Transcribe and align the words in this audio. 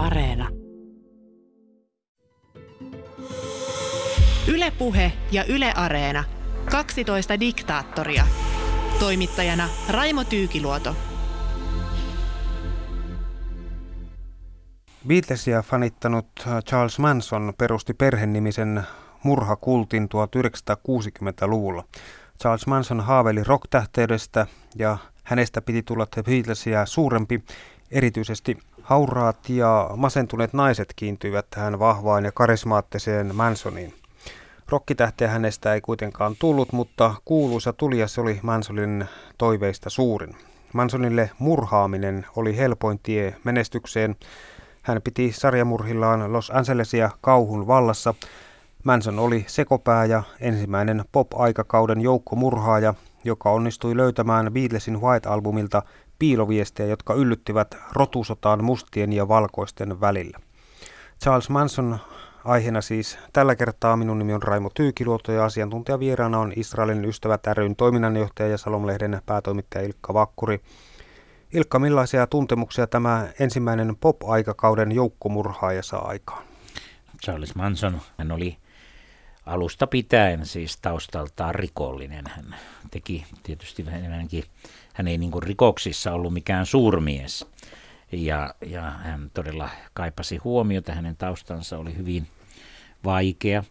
Areena. 0.00 0.48
Ylepuhe 4.48 5.12
ja 5.32 5.44
Yle 5.44 5.72
Areena. 5.76 6.24
12 6.70 7.40
diktaattoria. 7.40 8.26
Toimittajana 8.98 9.68
Raimo 9.88 10.24
Tyykiluoto. 10.24 10.96
Beatlesia 15.08 15.62
fanittanut 15.62 16.28
Charles 16.66 16.98
Manson 16.98 17.52
perusti 17.58 17.94
perhenimisen 17.94 18.82
murhakultin 19.22 20.08
1960-luvulla. 20.14 21.84
Charles 22.42 22.66
Manson 22.66 23.00
haaveili 23.00 23.44
rocktähteydestä 23.44 24.46
ja 24.76 24.98
hänestä 25.24 25.62
piti 25.62 25.82
tulla 25.82 26.06
The 26.06 26.22
Beatlesia 26.22 26.86
suurempi. 26.86 27.44
Erityisesti 27.90 28.58
hauraat 28.90 29.48
ja 29.48 29.90
masentuneet 29.96 30.52
naiset 30.52 30.92
kiintyivät 30.96 31.46
tähän 31.50 31.78
vahvaan 31.78 32.24
ja 32.24 32.32
karismaattiseen 32.32 33.36
Mansoniin. 33.36 33.94
Rokkitähteä 34.68 35.28
hänestä 35.28 35.74
ei 35.74 35.80
kuitenkaan 35.80 36.36
tullut, 36.38 36.72
mutta 36.72 37.14
kuuluisa 37.24 37.72
tuli 37.72 37.98
ja 37.98 38.08
se 38.08 38.20
oli 38.20 38.40
Mansonin 38.42 39.04
toiveista 39.38 39.90
suurin. 39.90 40.36
Mansonille 40.72 41.30
murhaaminen 41.38 42.26
oli 42.36 42.56
helpoin 42.56 43.00
tie 43.02 43.36
menestykseen. 43.44 44.16
Hän 44.82 45.02
piti 45.02 45.32
sarjamurhillaan 45.32 46.32
Los 46.32 46.50
Angelesia 46.50 47.10
kauhun 47.20 47.66
vallassa. 47.66 48.14
Manson 48.84 49.18
oli 49.18 49.44
sekopää 49.48 50.04
ja 50.04 50.22
ensimmäinen 50.40 51.04
pop-aikakauden 51.12 52.00
joukkomurhaaja, 52.00 52.94
joka 53.24 53.50
onnistui 53.50 53.96
löytämään 53.96 54.52
Beatlesin 54.52 55.00
White-albumilta 55.00 55.82
piiloviestejä, 56.18 56.88
jotka 56.88 57.14
yllyttivät 57.14 57.76
rotusotaan 57.92 58.64
mustien 58.64 59.12
ja 59.12 59.28
valkoisten 59.28 60.00
välillä. 60.00 60.38
Charles 61.22 61.50
Manson 61.50 61.98
Aiheena 62.44 62.80
siis 62.80 63.18
tällä 63.32 63.56
kertaa 63.56 63.96
minun 63.96 64.18
nimi 64.18 64.32
on 64.32 64.42
Raimo 64.42 64.70
Tyykiluoto 64.74 65.32
ja 65.32 65.44
asiantuntijavieraana 65.44 66.38
on 66.38 66.52
Israelin 66.56 67.04
ystävät 67.04 67.46
ryn 67.46 67.76
toiminnanjohtaja 67.76 68.48
ja 68.48 68.58
Salomlehden 68.58 69.22
päätoimittaja 69.26 69.84
Ilkka 69.84 70.14
Vakkuri. 70.14 70.60
Ilkka, 71.52 71.78
millaisia 71.78 72.26
tuntemuksia 72.26 72.86
tämä 72.86 73.28
ensimmäinen 73.38 73.96
pop-aikakauden 73.96 74.92
joukkomurhaaja 74.92 75.82
saa 75.82 76.08
aikaan? 76.08 76.42
Charles 77.24 77.54
Manson, 77.54 78.00
hän 78.18 78.32
oli 78.32 78.58
alusta 79.50 79.86
pitäen 79.86 80.46
siis 80.46 80.76
taustaltaan 80.76 81.54
rikollinen. 81.54 82.24
Hän 82.26 82.54
teki 82.90 83.24
tietysti 83.42 83.84
enemmänkin, 83.88 84.44
hän 84.94 85.08
ei 85.08 85.18
niin 85.18 85.42
rikoksissa 85.42 86.12
ollut 86.12 86.32
mikään 86.32 86.66
suurmies 86.66 87.46
ja, 88.12 88.54
ja 88.66 88.90
hän 88.90 89.30
todella 89.34 89.68
kaipasi 89.94 90.36
huomiota. 90.36 90.92
Hänen 90.94 91.16
taustansa 91.16 91.78
oli 91.78 91.96
hyvin 91.96 92.28
vaikea. 93.04 93.64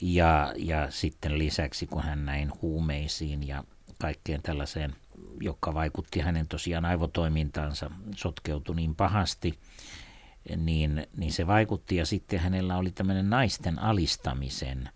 Ja, 0.00 0.52
ja 0.56 0.90
sitten 0.90 1.38
lisäksi, 1.38 1.86
kun 1.86 2.02
hän 2.02 2.26
näin 2.26 2.52
huumeisiin 2.62 3.48
ja 3.48 3.64
kaikkeen 3.98 4.42
tällaiseen, 4.42 4.96
joka 5.40 5.74
vaikutti 5.74 6.20
hänen 6.20 6.48
tosiaan 6.48 6.84
aivotoimintaansa, 6.84 7.90
sotkeutui 8.16 8.76
niin 8.76 8.94
pahasti, 8.94 9.58
niin, 10.56 11.06
niin 11.16 11.32
se 11.32 11.46
vaikutti. 11.46 11.96
Ja 11.96 12.06
sitten 12.06 12.40
hänellä 12.40 12.76
oli 12.76 12.90
tämmöinen 12.90 13.30
naisten 13.30 13.78
alistamisen 13.78 14.88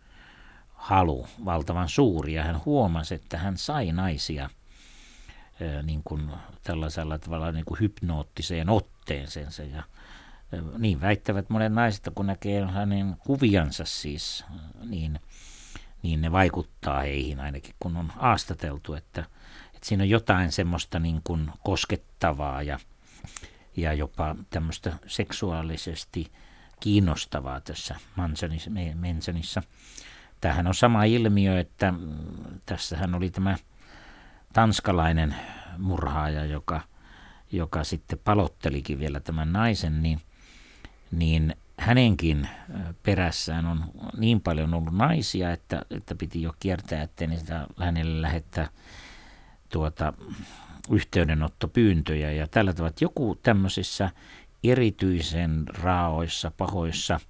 halu 0.74 1.26
valtavan 1.44 1.88
suuri. 1.88 2.34
Ja 2.34 2.44
hän 2.44 2.60
huomasi, 2.64 3.14
että 3.14 3.38
hän 3.38 3.58
sai 3.58 3.92
naisia 3.92 4.50
niin 5.82 6.00
kuin 6.04 6.30
tällaisella 6.62 7.18
tavalla 7.18 7.52
niin 7.52 7.64
kuin 7.64 7.80
hypnoottiseen 7.80 8.68
otteeseensa. 8.68 9.62
Ja 9.62 9.82
niin 10.78 11.00
väittävät 11.00 11.50
monet 11.50 11.72
naiset, 11.72 12.08
kun 12.14 12.26
näkee 12.26 12.66
hänen 12.66 13.16
kuviansa 13.18 13.84
siis, 13.84 14.44
niin, 14.84 15.20
niin 16.02 16.20
ne 16.20 16.32
vaikuttaa 16.32 17.00
heihin 17.00 17.40
ainakin, 17.40 17.74
kun 17.80 17.96
on 17.96 18.12
aastateltu, 18.16 18.94
että, 18.94 19.20
että 19.74 19.88
siinä 19.88 20.02
on 20.02 20.08
jotain 20.08 20.52
semmoista 20.52 20.98
niin 20.98 21.20
kuin 21.24 21.50
koskettavaa 21.64 22.62
ja, 22.62 22.78
ja 23.80 23.92
jopa 23.92 24.36
tämmöistä 24.50 24.92
seksuaalisesti 25.06 26.32
kiinnostavaa 26.80 27.60
tässä 27.60 27.96
Mansonissa. 28.16 29.62
Tämähän 30.40 30.66
on 30.66 30.74
sama 30.74 31.04
ilmiö, 31.04 31.60
että 31.60 31.94
tässähän 32.66 33.14
oli 33.14 33.30
tämä 33.30 33.56
tanskalainen 34.52 35.34
murhaaja, 35.78 36.44
joka, 36.44 36.80
joka 37.52 37.84
sitten 37.84 38.18
palottelikin 38.24 38.98
vielä 38.98 39.20
tämän 39.20 39.52
naisen, 39.52 40.02
niin, 40.02 40.20
niin 41.10 41.56
hänenkin 41.78 42.48
perässään 43.02 43.66
on 43.66 43.84
niin 44.16 44.40
paljon 44.40 44.74
ollut 44.74 44.94
naisia, 44.94 45.52
että, 45.52 45.82
että 45.90 46.14
piti 46.14 46.42
jo 46.42 46.54
kiertää, 46.60 47.02
ettei 47.02 47.38
sitä 47.38 47.66
hänelle 47.78 48.22
lähettää 48.22 48.68
tuota, 49.68 50.12
yhteydenottopyyntöjä. 50.90 52.32
Ja 52.32 52.48
tällä 52.48 52.72
tavalla, 52.72 52.88
että 52.88 53.04
joku 53.04 53.38
tämmöisissä 53.42 54.10
erityisen 54.64 55.64
raaoissa, 55.68 56.50
pahoissa 56.56 57.20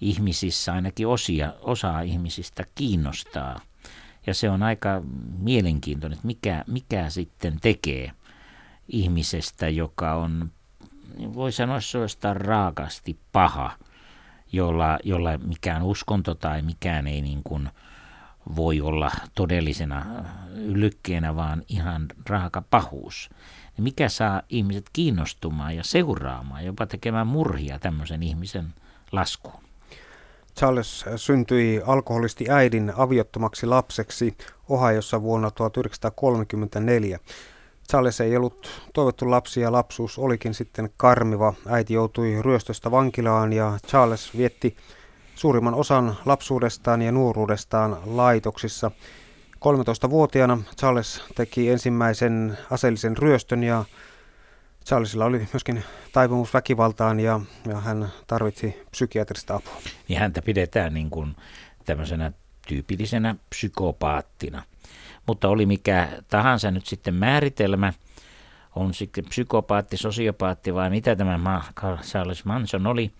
ihmisissä, 0.00 0.72
ainakin 0.72 1.06
osia, 1.06 1.54
osaa 1.60 2.00
ihmisistä 2.00 2.64
kiinnostaa– 2.74 3.60
ja 4.26 4.34
se 4.34 4.50
on 4.50 4.62
aika 4.62 5.02
mielenkiintoinen, 5.38 6.16
että 6.16 6.26
mikä, 6.26 6.64
mikä 6.66 7.10
sitten 7.10 7.60
tekee 7.60 8.12
ihmisestä, 8.88 9.68
joka 9.68 10.14
on, 10.14 10.50
voi 11.34 11.52
sanoa 11.52 11.80
suorastaan 11.80 12.36
raakasti 12.36 13.18
paha, 13.32 13.72
jolla, 14.52 14.98
jolla 15.04 15.38
mikään 15.38 15.82
uskonto 15.82 16.34
tai 16.34 16.62
mikään 16.62 17.06
ei 17.06 17.20
niin 17.20 17.40
kuin 17.44 17.70
voi 18.56 18.80
olla 18.80 19.10
todellisena 19.34 20.06
yllykkeenä, 20.54 21.36
vaan 21.36 21.62
ihan 21.68 22.06
raaka 22.28 22.62
pahuus. 22.70 23.30
Mikä 23.78 24.08
saa 24.08 24.42
ihmiset 24.48 24.86
kiinnostumaan 24.92 25.76
ja 25.76 25.84
seuraamaan, 25.84 26.64
jopa 26.64 26.86
tekemään 26.86 27.26
murhia 27.26 27.78
tämmöisen 27.78 28.22
ihmisen 28.22 28.74
laskuun? 29.12 29.62
Charles 30.58 31.04
syntyi 31.16 31.82
alkoholisti 31.86 32.50
äidin 32.50 32.92
aviottomaksi 32.96 33.66
lapseksi 33.66 34.36
Ohiossa 34.68 35.22
vuonna 35.22 35.50
1934. 35.50 37.18
Charles 37.90 38.20
ei 38.20 38.36
ollut 38.36 38.68
toivottu 38.94 39.30
lapsi 39.30 39.60
ja 39.60 39.72
lapsuus 39.72 40.18
olikin 40.18 40.54
sitten 40.54 40.90
karmiva. 40.96 41.54
Äiti 41.66 41.94
joutui 41.94 42.42
ryöstöstä 42.42 42.90
vankilaan 42.90 43.52
ja 43.52 43.78
Charles 43.86 44.36
vietti 44.36 44.76
suurimman 45.40 45.74
osan 45.74 46.16
lapsuudestaan 46.24 47.02
ja 47.02 47.12
nuoruudestaan 47.12 47.98
laitoksissa. 48.04 48.90
13-vuotiaana 49.56 50.58
Charles 50.78 51.22
teki 51.34 51.70
ensimmäisen 51.70 52.58
aseellisen 52.70 53.16
ryöstön 53.16 53.62
ja 53.62 53.84
Charlesilla 54.86 55.24
oli 55.24 55.48
myöskin 55.52 55.84
taipumus 56.12 56.54
väkivaltaan 56.54 57.20
ja, 57.20 57.40
ja 57.68 57.76
hän 57.76 58.08
tarvitsi 58.26 58.82
psykiatrista 58.90 59.54
apua. 59.54 59.72
Niin 60.08 60.18
häntä 60.18 60.42
pidetään 60.42 60.94
niin 60.94 61.10
kuin 61.10 61.36
tämmöisenä 61.84 62.32
tyypillisenä 62.68 63.36
psykopaattina. 63.50 64.62
Mutta 65.26 65.48
oli 65.48 65.66
mikä 65.66 66.08
tahansa 66.28 66.70
nyt 66.70 66.86
sitten 66.86 67.14
määritelmä, 67.14 67.92
on 68.76 68.94
sitten 68.94 69.24
psykopaatti, 69.24 69.96
sosiopaatti 69.96 70.74
vai 70.74 70.90
mitä 70.90 71.16
tämä 71.16 71.62
Charles 72.02 72.44
Manson 72.44 72.86
oli, 72.86 73.12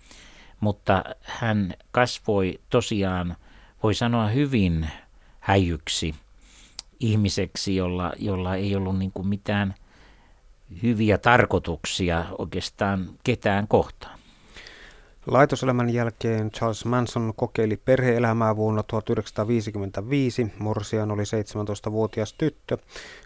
mutta 0.61 1.03
hän 1.21 1.73
kasvoi 1.91 2.59
tosiaan, 2.69 3.35
voi 3.83 3.93
sanoa 3.93 4.27
hyvin 4.27 4.89
häijyksi 5.39 6.15
ihmiseksi, 6.99 7.75
jolla, 7.75 8.13
jolla 8.19 8.55
ei 8.55 8.75
ollut 8.75 8.99
niin 8.99 9.11
kuin 9.13 9.27
mitään 9.27 9.73
hyviä 10.83 11.17
tarkoituksia 11.17 12.25
oikeastaan 12.37 13.09
ketään 13.23 13.67
kohtaan. 13.67 14.20
Laitoselämän 15.27 15.89
jälkeen 15.89 16.51
Charles 16.51 16.85
Manson 16.85 17.33
kokeili 17.35 17.77
perheelämää 17.77 18.55
vuonna 18.55 18.83
1955. 18.83 20.47
Morsian 20.59 21.11
oli 21.11 21.23
17-vuotias 21.23 22.33
tyttö. 22.33 22.77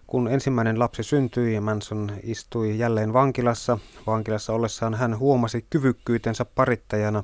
Kun 0.08 0.28
ensimmäinen 0.28 0.80
lapsi 0.80 1.04
syntyi, 1.04 1.60
Manson 1.60 2.12
istui 2.24 2.78
jälleen 2.78 3.14
vankilassa. 3.14 3.78
Vankilassa 4.08 4.54
ollessaan 4.54 4.94
hän 4.94 5.20
huomasi 5.20 5.66
kyvykkyytensä 5.70 6.46
parittajana, 6.46 7.24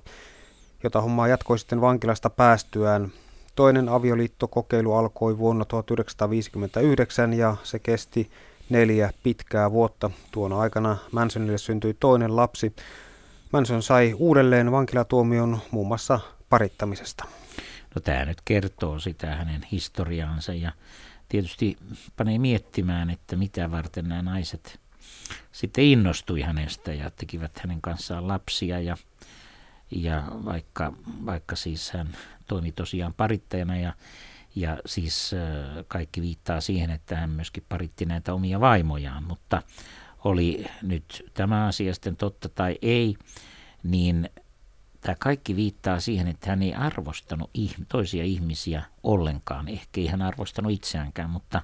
jota 0.84 1.02
hommaa 1.02 1.28
jatkoi 1.28 1.60
sitten 1.60 1.82
vankilasta 1.82 2.30
päästyään. 2.30 3.12
Toinen 3.56 3.90
avioliittokokeilu 3.90 4.94
alkoi 4.94 5.38
vuonna 5.38 5.66
1959 5.66 7.34
ja 7.34 7.56
se 7.64 7.80
kesti 7.80 8.30
neljä 8.70 9.14
pitkää 9.24 9.72
vuotta. 9.72 10.12
Tuona 10.32 10.60
aikana 10.60 10.98
Mansonille 11.12 11.58
syntyi 11.58 11.94
toinen 12.00 12.36
lapsi. 12.36 12.76
Manson 13.52 13.84
sai 13.84 14.14
uudelleen 14.18 14.72
vankilatuomion 14.72 15.60
muun 15.72 15.88
muassa 15.88 16.20
parittamisesta. 16.50 17.26
No 17.96 18.02
tämä 18.02 18.26
nyt 18.26 18.42
kertoo 18.46 19.00
sitä 19.00 19.36
hänen 19.36 19.68
historiaansa 19.72 20.54
ja 20.54 20.72
tietysti 21.30 21.78
panee 22.18 22.40
miettimään, 22.40 23.10
että 23.10 23.36
mitä 23.36 23.72
varten 23.72 24.10
nämä 24.10 24.22
naiset 24.22 24.80
sitten 25.52 25.84
innostui 25.84 26.42
hänestä 26.42 26.94
ja 26.94 27.12
tekivät 27.12 27.60
hänen 27.60 27.82
kanssaan 27.82 28.28
lapsia 28.28 28.80
ja, 28.80 28.98
ja 29.92 30.24
vaikka, 30.46 30.94
vaikka 31.26 31.56
siis 31.56 31.92
hän 31.92 32.18
toimi 32.48 32.72
tosiaan 32.72 33.14
parittajana 33.14 33.78
ja, 33.78 33.94
ja 34.56 34.78
siis 34.86 35.32
kaikki 35.88 36.22
viittaa 36.22 36.62
siihen, 36.62 36.90
että 36.90 37.16
hän 37.16 37.30
myöskin 37.30 37.64
paritti 37.70 38.06
näitä 38.06 38.34
omia 38.34 38.60
vaimojaan, 38.60 39.24
mutta 39.24 39.62
oli 40.24 40.66
nyt 40.82 41.32
tämä 41.34 41.66
asia 41.66 41.94
sitten 41.94 42.16
totta 42.16 42.50
tai 42.50 42.78
ei, 42.82 43.16
niin 43.84 44.30
tämä 45.02 45.16
kaikki 45.20 45.56
viittaa 45.56 46.00
siihen, 46.00 46.28
että 46.28 46.50
hän 46.50 46.62
ei 46.62 46.74
arvostanut 46.74 47.50
toisia 47.90 48.24
ihmisiä 48.24 48.84
ollenkaan. 49.04 49.68
Ehkä 49.68 50.02
ei 50.02 50.08
hän 50.08 50.22
arvostanut 50.22 50.72
itseäänkään, 50.72 51.30
mutta, 51.30 51.62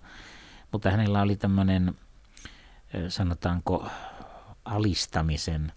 mutta 0.71 0.91
hänellä 0.91 1.21
oli 1.21 1.35
tämmöinen, 1.35 1.95
sanotaanko, 3.09 3.87
alistamisen 4.65 5.71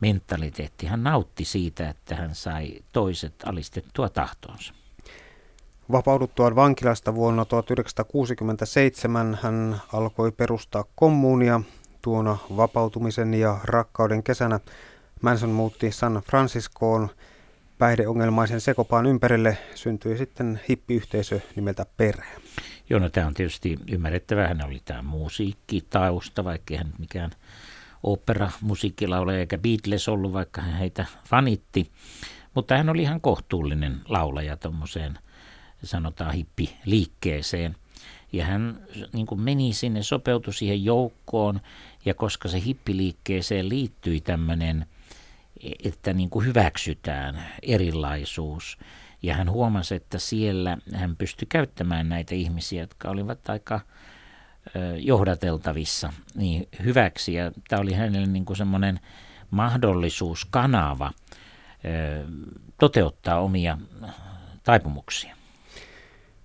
mentaliteetti. 0.00 0.86
Hän 0.86 1.02
nautti 1.02 1.44
siitä, 1.44 1.88
että 1.88 2.16
hän 2.16 2.34
sai 2.34 2.80
toiset 2.92 3.34
alistettua 3.46 4.08
tahtoonsa. 4.08 4.74
Vapauduttuaan 5.92 6.56
vankilasta 6.56 7.14
vuonna 7.14 7.44
1967 7.44 9.38
hän 9.42 9.80
alkoi 9.92 10.32
perustaa 10.32 10.84
kommunia. 10.94 11.60
Tuona 12.08 12.38
vapautumisen 12.56 13.34
ja 13.34 13.58
rakkauden 13.64 14.22
kesänä 14.22 14.60
Manson 15.22 15.50
muutti 15.50 15.92
San 15.92 16.22
Franciscoon 16.26 17.08
päihdeongelmaisen 17.78 18.60
sekopaan 18.60 19.06
ympärille 19.06 19.58
syntyi 19.74 20.18
sitten 20.18 20.60
hippiyhteisö 20.68 21.40
nimeltä 21.56 21.86
Perhe. 21.96 22.40
Joo, 22.90 23.00
no 23.00 23.08
tämä 23.08 23.26
on 23.26 23.34
tietysti 23.34 23.78
ymmärrettävää. 23.90 24.48
Hän 24.48 24.64
oli 24.64 24.80
tämä 24.84 25.02
musiikkitausta, 25.02 26.44
vaikka 26.44 26.76
hän 26.76 26.94
mikään 26.98 27.30
opera-musiikkilaulaja 28.02 29.38
eikä 29.38 29.58
Beatles 29.58 30.08
ollut, 30.08 30.32
vaikka 30.32 30.60
hän 30.60 30.74
heitä 30.74 31.06
fanitti. 31.24 31.90
Mutta 32.54 32.76
hän 32.76 32.88
oli 32.88 33.02
ihan 33.02 33.20
kohtuullinen 33.20 34.00
laulaja 34.08 34.56
tuommoiseen, 34.56 35.18
sanotaan 35.84 36.34
hippiliikkeeseen. 36.34 37.76
Ja 38.32 38.44
hän 38.44 38.80
niin 39.12 39.26
kuin 39.26 39.40
meni 39.40 39.72
sinne, 39.72 40.02
sopeutui 40.02 40.54
siihen 40.54 40.84
joukkoon, 40.84 41.60
ja 42.04 42.14
koska 42.14 42.48
se 42.48 42.64
hippiliikkeeseen 42.64 43.68
liittyi 43.68 44.20
tämmöinen– 44.20 44.86
että 45.84 46.12
niin 46.12 46.30
kuin 46.30 46.46
hyväksytään 46.46 47.44
erilaisuus. 47.62 48.78
Ja 49.22 49.34
hän 49.34 49.50
huomasi, 49.50 49.94
että 49.94 50.18
siellä 50.18 50.78
hän 50.94 51.16
pystyi 51.16 51.46
käyttämään 51.48 52.08
näitä 52.08 52.34
ihmisiä, 52.34 52.80
jotka 52.80 53.10
olivat 53.10 53.50
aika 53.50 53.80
johdateltavissa 54.96 56.12
niin 56.34 56.68
hyväksi. 56.84 57.34
Ja 57.34 57.52
tämä 57.68 57.82
oli 57.82 57.92
hänelle 57.92 58.26
niin 58.26 58.44
kuin 58.44 58.56
semmoinen 58.56 59.00
mahdollisuus, 59.50 60.44
kanava 60.44 61.12
toteuttaa 62.80 63.40
omia 63.40 63.78
taipumuksia. 64.62 65.36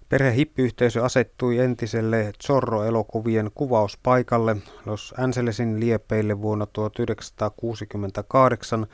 Perhehippiyhteisö 0.09 1.03
asettui 1.03 1.59
entiselle 1.59 2.31
Zorro-elokuvien 2.43 3.51
kuvauspaikalle 3.55 4.55
Los 4.85 5.13
Angelesin 5.17 5.79
liepeille 5.79 6.41
vuonna 6.41 6.65
1968. 6.65 8.87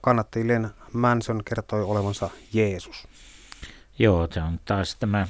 Kannattajien 0.00 0.68
Manson 0.92 1.42
kertoi 1.44 1.82
olevansa 1.82 2.30
Jeesus. 2.52 3.08
Joo, 3.98 4.28
se 4.30 4.42
on 4.42 4.60
taas 4.64 4.96
tämä 4.96 5.26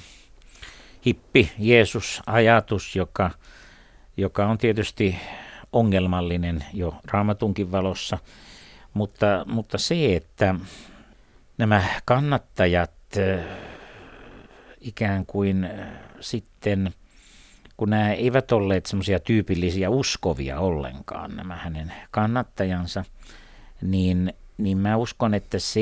hippi 1.06 1.52
Jeesus-ajatus, 1.58 2.96
joka, 2.96 3.30
joka 4.16 4.46
on 4.46 4.58
tietysti 4.58 5.16
ongelmallinen 5.72 6.64
jo 6.72 6.94
raamatunkin 7.04 7.72
valossa. 7.72 8.18
Mutta, 8.94 9.44
mutta 9.46 9.78
se, 9.78 10.16
että 10.16 10.54
nämä 11.58 11.84
kannattajat 12.04 12.92
ikään 14.80 15.26
kuin 15.26 15.64
äh, 15.64 15.88
sitten, 16.20 16.94
kun 17.76 17.90
nämä 17.90 18.12
eivät 18.12 18.52
olleet 18.52 18.86
semmoisia 18.86 19.20
tyypillisiä 19.20 19.90
uskovia 19.90 20.60
ollenkaan, 20.60 21.36
nämä 21.36 21.56
hänen 21.56 21.92
kannattajansa, 22.10 23.04
niin, 23.82 24.32
niin 24.58 24.78
mä 24.78 24.96
uskon, 24.96 25.34
että 25.34 25.58
se, 25.58 25.80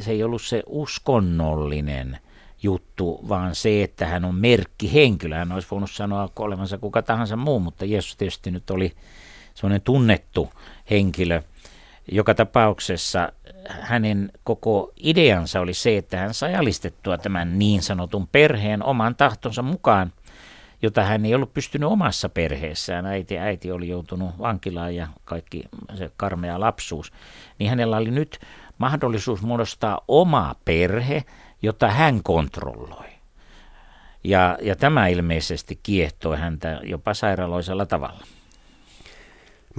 se 0.00 0.10
ei 0.10 0.22
ollut 0.22 0.42
se 0.42 0.62
uskonnollinen 0.66 2.18
juttu, 2.62 3.24
vaan 3.28 3.54
se, 3.54 3.82
että 3.82 4.06
hän 4.06 4.24
on 4.24 4.34
merkki 4.34 4.92
henkilö. 4.92 5.36
Hän 5.36 5.52
olisi 5.52 5.68
voinut 5.70 5.90
sanoa 5.90 6.30
olevansa 6.38 6.78
kuka 6.78 7.02
tahansa 7.02 7.36
muu, 7.36 7.60
mutta 7.60 7.84
Jeesus 7.84 8.16
tietysti 8.16 8.50
nyt 8.50 8.70
oli 8.70 8.92
semmoinen 9.54 9.82
tunnettu 9.82 10.50
henkilö. 10.90 11.42
Joka 12.12 12.34
tapauksessa 12.34 13.32
hänen 13.68 14.32
koko 14.44 14.92
ideansa 14.96 15.60
oli 15.60 15.74
se, 15.74 15.96
että 15.96 16.16
hän 16.18 16.34
sai 16.34 16.54
alistettua 16.54 17.18
tämän 17.18 17.58
niin 17.58 17.82
sanotun 17.82 18.28
perheen 18.28 18.82
oman 18.82 19.16
tahtonsa 19.16 19.62
mukaan, 19.62 20.12
jota 20.82 21.04
hän 21.04 21.24
ei 21.24 21.34
ollut 21.34 21.54
pystynyt 21.54 21.90
omassa 21.90 22.28
perheessään. 22.28 23.06
Äiti, 23.06 23.38
äiti 23.38 23.72
oli 23.72 23.88
joutunut 23.88 24.38
vankilaan 24.38 24.94
ja 24.94 25.08
kaikki 25.24 25.64
se 25.94 26.10
karmea 26.16 26.60
lapsuus. 26.60 27.12
Niin 27.58 27.70
hänellä 27.70 27.96
oli 27.96 28.10
nyt 28.10 28.38
mahdollisuus 28.78 29.42
muodostaa 29.42 30.00
oma 30.08 30.54
perhe, 30.64 31.24
jota 31.62 31.90
hän 31.90 32.22
kontrolloi. 32.22 33.08
Ja, 34.24 34.58
ja 34.62 34.76
tämä 34.76 35.06
ilmeisesti 35.06 35.80
kiehtoi 35.82 36.38
häntä 36.38 36.80
jopa 36.82 37.14
sairaaloisella 37.14 37.86
tavalla. 37.86 38.37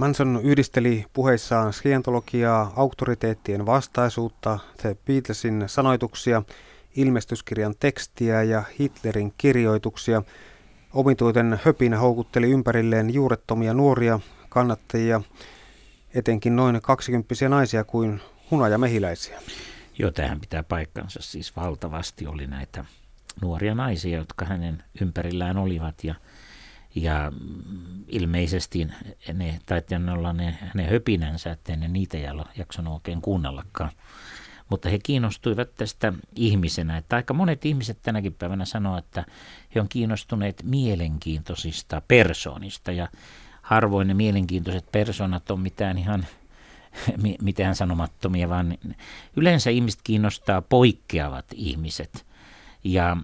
Manson 0.00 0.40
yhdisteli 0.42 1.04
puheissaan 1.12 1.72
skientologiaa, 1.72 2.72
auktoriteettien 2.76 3.66
vastaisuutta, 3.66 4.58
The 4.82 4.96
Beatlesin 5.06 5.64
sanoituksia, 5.66 6.42
ilmestyskirjan 6.96 7.74
tekstiä 7.80 8.42
ja 8.42 8.62
Hitlerin 8.78 9.34
kirjoituksia. 9.38 10.22
Omituiten 10.92 11.60
höpinä 11.64 11.98
houkutteli 11.98 12.50
ympärilleen 12.50 13.14
juurettomia 13.14 13.74
nuoria 13.74 14.20
kannattajia, 14.48 15.20
etenkin 16.14 16.56
noin 16.56 16.80
kaksikymppisiä 16.82 17.48
naisia 17.48 17.84
kuin 17.84 18.20
hunajamehiläisiä. 18.50 19.40
Joo, 19.98 20.10
tähän 20.10 20.40
pitää 20.40 20.62
paikkansa. 20.62 21.20
Siis 21.22 21.56
valtavasti 21.56 22.26
oli 22.26 22.46
näitä 22.46 22.84
nuoria 23.42 23.74
naisia, 23.74 24.18
jotka 24.18 24.44
hänen 24.44 24.84
ympärillään 25.00 25.56
olivat 25.56 26.04
ja– 26.04 26.14
ja 26.94 27.32
ilmeisesti 28.08 28.88
ne 29.32 29.58
taitti 29.66 29.94
olla 30.12 30.32
ne, 30.32 30.58
ne 30.74 30.90
höpinänsä, 30.90 31.50
ettei 31.50 31.76
ne 31.76 31.88
niitä 31.88 32.16
jaksanut 32.56 32.94
oikein 32.94 33.20
kuunnellakaan. 33.20 33.90
Mutta 34.68 34.88
he 34.88 34.98
kiinnostuivat 35.02 35.74
tästä 35.74 36.12
ihmisenä. 36.36 36.96
Että 36.96 37.16
aika 37.16 37.34
monet 37.34 37.66
ihmiset 37.66 37.98
tänäkin 38.02 38.34
päivänä 38.34 38.64
sanoo, 38.64 38.98
että 38.98 39.24
he 39.74 39.80
on 39.80 39.88
kiinnostuneet 39.88 40.62
mielenkiintoisista 40.62 42.02
persoonista. 42.08 42.92
Ja 42.92 43.08
harvoin 43.62 44.08
ne 44.08 44.14
mielenkiintoiset 44.14 44.92
persoonat 44.92 45.50
on 45.50 45.60
mitään 45.60 45.98
ihan 45.98 46.26
mitään 47.42 47.74
sanomattomia, 47.74 48.48
vaan 48.48 48.78
yleensä 49.36 49.70
ihmiset 49.70 50.00
kiinnostaa 50.04 50.62
poikkeavat 50.62 51.46
ihmiset– 51.54 52.10
ja 52.84 53.16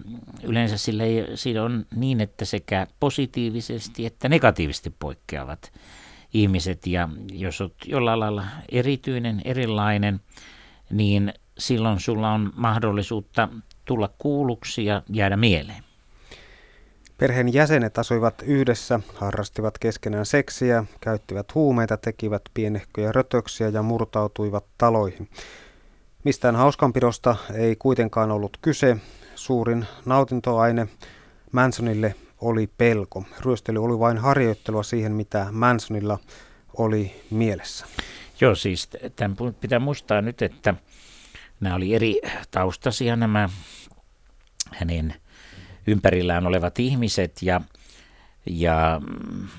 yleensä 0.43 0.77
sillä 0.77 1.03
ei, 1.03 1.25
siinä 1.35 1.63
on 1.63 1.85
niin, 1.95 2.21
että 2.21 2.45
sekä 2.45 2.87
positiivisesti 2.99 4.05
että 4.05 4.29
negatiivisesti 4.29 4.93
poikkeavat 4.99 5.71
ihmiset. 6.33 6.87
Ja 6.87 7.09
jos 7.31 7.61
olet 7.61 7.73
jollain 7.85 8.19
lailla 8.19 8.43
erityinen, 8.71 9.41
erilainen, 9.45 10.19
niin 10.89 11.33
silloin 11.57 11.99
sulla 11.99 12.31
on 12.31 12.53
mahdollisuutta 12.55 13.49
tulla 13.85 14.09
kuulluksi 14.17 14.85
ja 14.85 15.01
jäädä 15.09 15.37
mieleen. 15.37 15.83
Perheen 17.17 17.53
jäsenet 17.53 17.97
asuivat 17.97 18.41
yhdessä, 18.45 18.99
harrastivat 19.15 19.77
keskenään 19.77 20.25
seksiä, 20.25 20.83
käyttivät 21.01 21.55
huumeita, 21.55 21.97
tekivät 21.97 22.41
pienehköjä 22.53 23.11
rötöksiä 23.11 23.69
ja 23.69 23.81
murtautuivat 23.81 24.65
taloihin. 24.77 25.29
Mistään 26.23 26.55
hauskanpidosta 26.55 27.35
ei 27.53 27.75
kuitenkaan 27.75 28.31
ollut 28.31 28.57
kyse, 28.61 28.97
Suurin 29.37 29.85
nautintoaine 30.05 30.87
Mansonille 31.51 32.15
oli 32.41 32.69
pelko. 32.77 33.23
Ryöstely 33.39 33.83
oli 33.83 33.99
vain 33.99 34.17
harjoittelua 34.17 34.83
siihen, 34.83 35.11
mitä 35.11 35.47
Mansonilla 35.51 36.19
oli 36.77 37.23
mielessä. 37.31 37.85
Joo, 38.41 38.55
siis 38.55 38.89
tämän 39.15 39.37
pitää 39.61 39.79
muistaa 39.79 40.21
nyt, 40.21 40.41
että 40.41 40.73
nämä 41.59 41.75
oli 41.75 41.95
eri 41.95 42.21
taustasia 42.51 43.15
nämä 43.15 43.49
hänen 44.71 45.15
ympärillään 45.87 46.47
olevat 46.47 46.79
ihmiset 46.79 47.41
ja, 47.41 47.61
ja 48.45 49.01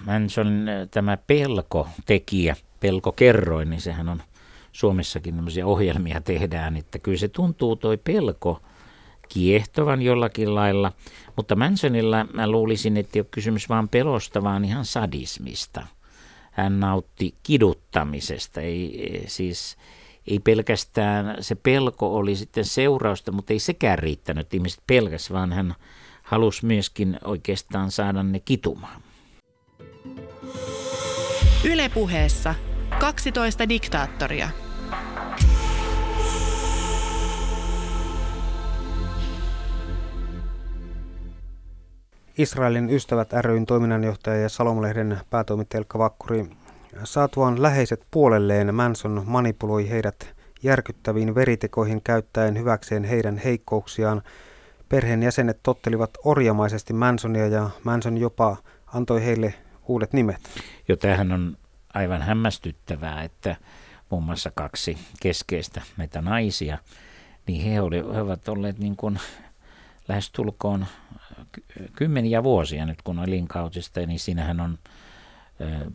Manson 0.07 0.67
tämä 0.91 1.17
pelkotekijä, 1.17 2.57
pelkokerroin, 2.81 3.71
niin 3.71 3.81
sehän 3.81 4.09
on 4.09 4.23
Suomessakin 4.73 5.35
tämmöisiä 5.35 5.67
ohjelmia 5.67 6.21
tehdään, 6.21 6.77
että 6.77 6.99
kyllä 6.99 7.19
se 7.19 7.29
tuntuu 7.29 7.77
toi 7.77 7.97
pelko 7.97 8.63
kiehtovan 9.29 10.03
jollakin 10.03 10.55
lailla, 10.55 10.93
mutta 11.37 11.57
Mansonilla 11.57 12.27
mä 12.33 12.51
luulisin, 12.51 12.97
että 12.97 13.11
ei 13.15 13.21
ole 13.21 13.27
kysymys 13.31 13.69
vain 13.69 13.89
pelosta, 13.89 14.43
vaan 14.43 14.65
ihan 14.65 14.85
sadismista. 14.85 15.87
hän 16.51 16.81
nautti 16.81 17.35
kiduttamisesta. 17.43 18.61
Ei, 18.61 19.25
siis 19.27 19.77
ei 20.27 20.39
pelkästään 20.39 21.37
se 21.41 21.55
pelko 21.55 22.17
oli 22.17 22.37
sitten 22.37 22.65
seurausta, 22.65 23.33
mutta 23.33 23.53
ei 23.53 23.59
sekään 23.59 23.99
riittänyt 23.99 24.55
ihmiset 24.55 24.83
pelkäs, 24.87 25.33
vaan 25.33 25.53
hän 25.53 25.75
halusi 26.23 26.67
myöskin 26.67 27.19
oikeastaan 27.25 27.91
saada 27.91 28.23
ne 28.23 28.41
kitumaan. 28.41 29.03
Ylepuheessa 31.65 32.55
12 33.01 33.69
diktaattoria. 33.69 34.49
Israelin 42.39 42.91
ystävät 42.91 43.33
ryn 43.33 43.67
toiminnanjohtaja 43.67 44.37
ja 44.37 44.49
Salomlehden 44.49 45.21
päätoimittaja 45.31 45.79
Elkka 45.79 45.99
Vakkuri. 45.99 46.47
Saatuaan 47.05 47.63
läheiset 47.63 48.03
puolelleen 48.11 48.75
Manson 48.75 49.23
manipuloi 49.27 49.91
heidät 49.91 50.35
järkyttäviin 50.63 51.35
veritekoihin 51.35 52.03
käyttäen 52.03 52.59
hyväkseen 52.59 53.05
heidän 53.05 53.39
heikkouksiaan. 53.39 54.23
Perheen 54.89 55.23
jäsenet 55.23 55.61
tottelivat 55.63 56.11
orjamaisesti 56.25 56.93
Mansonia 56.93 57.47
ja 57.47 57.71
Manson 57.85 58.19
jopa 58.19 58.57
antoi 58.87 59.25
heille 59.25 59.55
uudet 59.87 60.13
nimet. 60.13 60.41
Jo 60.89 60.97
tämähän 60.97 61.33
on 61.33 61.57
aivan 61.95 62.23
hämmästyttävää, 62.23 63.23
että 63.23 63.57
muun 64.11 64.25
muassa 64.25 64.51
kaksi 64.55 64.99
keskeistä 65.21 65.83
meitä 65.97 66.21
naisia, 66.21 66.79
niin 67.47 67.73
he, 67.73 67.81
oli, 67.81 67.97
he 67.97 68.21
ovat 68.21 68.49
olleet 68.49 68.79
niin 68.79 68.97
kuin 68.97 69.19
lähestulkoon 70.09 70.87
kymmeniä 71.93 72.43
vuosia 72.43 72.87
nyt 72.87 73.03
kun 73.03 73.25
elinkautista, 73.25 74.07
niin 74.07 74.19
siinähän 74.19 74.61
on 74.61 74.79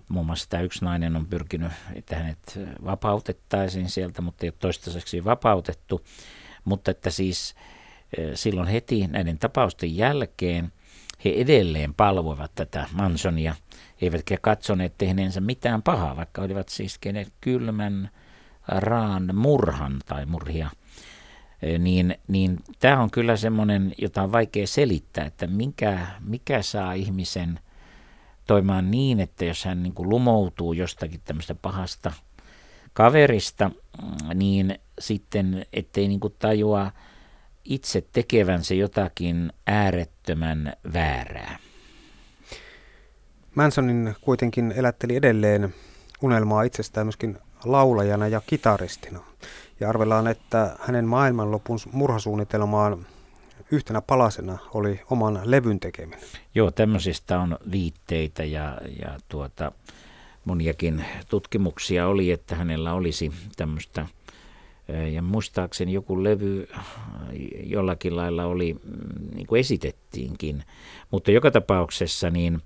muun 0.08 0.26
muassa 0.26 0.50
tämä 0.50 0.64
yksi 0.64 0.86
nainen 0.86 1.16
on 1.16 1.26
pyrkinyt, 1.26 1.72
että 1.96 2.16
hänet 2.16 2.60
vapautettaisiin 2.86 3.90
sieltä, 3.90 4.22
mutta 4.22 4.46
ei 4.46 4.50
ole 4.50 4.56
toistaiseksi 4.60 5.26
vapautettu. 5.26 6.06
Mutta 6.66 6.92
että 6.92 7.10
siis 7.10 7.56
silloin 8.34 8.68
heti 8.68 9.08
näiden 9.08 9.40
tapausten 9.40 9.98
jälkeen 9.98 10.72
he 11.26 11.30
edelleen 11.30 11.94
palvoivat 11.94 12.52
tätä 12.56 12.86
Mansonia, 12.92 13.56
eivätkä 14.02 14.38
katsoneet 14.42 14.94
tehneensä 14.98 15.42
mitään 15.42 15.82
pahaa, 15.82 16.18
vaikka 16.18 16.42
olivat 16.42 16.70
siis 16.70 16.98
kenet 16.98 17.34
kylmän 17.42 18.10
raan 18.68 19.36
murhan 19.36 20.00
tai 20.06 20.26
murhia– 20.26 20.70
niin, 21.80 22.18
niin 22.28 22.60
tämä 22.80 23.02
on 23.02 23.12
kyllä 23.12 23.36
semmoinen, 23.36 23.94
jota 23.98 24.22
on 24.22 24.32
vaikea 24.32 24.68
selittää, 24.68 25.26
että 25.26 25.48
mikä, 25.48 26.08
mikä 26.20 26.62
saa 26.62 26.94
ihmisen 26.94 27.60
toimimaan 28.48 28.92
niin, 28.92 29.20
että 29.20 29.46
jos 29.46 29.66
hän 29.66 29.84
niin 29.84 29.94
kuin 29.94 30.10
lumoutuu 30.10 30.74
jostakin 30.74 31.22
tämmöistä 31.26 31.56
pahasta 31.56 32.12
kaverista, 32.94 33.72
niin 34.34 34.80
sitten 35.00 35.66
ettei 35.74 36.08
niin 36.08 36.20
kuin 36.20 36.36
tajua 36.40 36.92
itse 37.64 38.04
tekevänsä 38.12 38.74
jotakin 38.74 39.54
äärettömän 39.68 40.74
väärää. 40.94 41.58
Mansonin 43.56 44.16
kuitenkin 44.22 44.74
elätteli 44.76 45.16
edelleen 45.16 45.74
unelmaa 46.22 46.64
itsestään 46.64 47.08
myöskin 47.08 47.38
laulajana 47.66 48.28
ja 48.28 48.42
kitaristina. 48.48 49.20
Ja 49.84 49.90
arvellaan, 49.90 50.28
että 50.28 50.76
hänen 50.80 51.06
maailmanlopun 51.06 51.80
murhasuunnitelmaan 51.92 53.06
yhtenä 53.72 54.02
palasena 54.02 54.58
oli 54.74 55.02
oman 55.10 55.40
levyn 55.44 55.80
tekeminen. 55.80 56.20
Joo, 56.56 56.72
tämmöisistä 56.72 57.40
on 57.40 57.58
viitteitä 57.72 58.44
ja, 58.44 58.78
ja 59.00 59.18
tuota, 59.30 59.72
moniakin 60.46 61.06
tutkimuksia 61.30 62.08
oli, 62.08 62.32
että 62.32 62.56
hänellä 62.56 62.94
olisi 62.94 63.32
tämmöistä 63.56 64.08
ja 65.14 65.22
muistaakseni 65.22 65.94
joku 65.94 66.24
levy 66.24 66.68
jollakin 67.64 68.16
lailla 68.16 68.46
oli, 68.46 68.74
mm, 68.74 69.36
niin 69.36 69.48
kuin 69.48 69.60
esitettiinkin. 69.60 70.64
Mutta 71.12 71.32
joka 71.32 71.52
tapauksessa 71.52 72.30
niin 72.30 72.62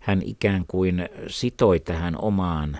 hän 0.00 0.22
ikään 0.24 0.64
kuin 0.68 1.08
sitoi 1.26 1.80
tähän 1.80 2.20
omaan 2.20 2.78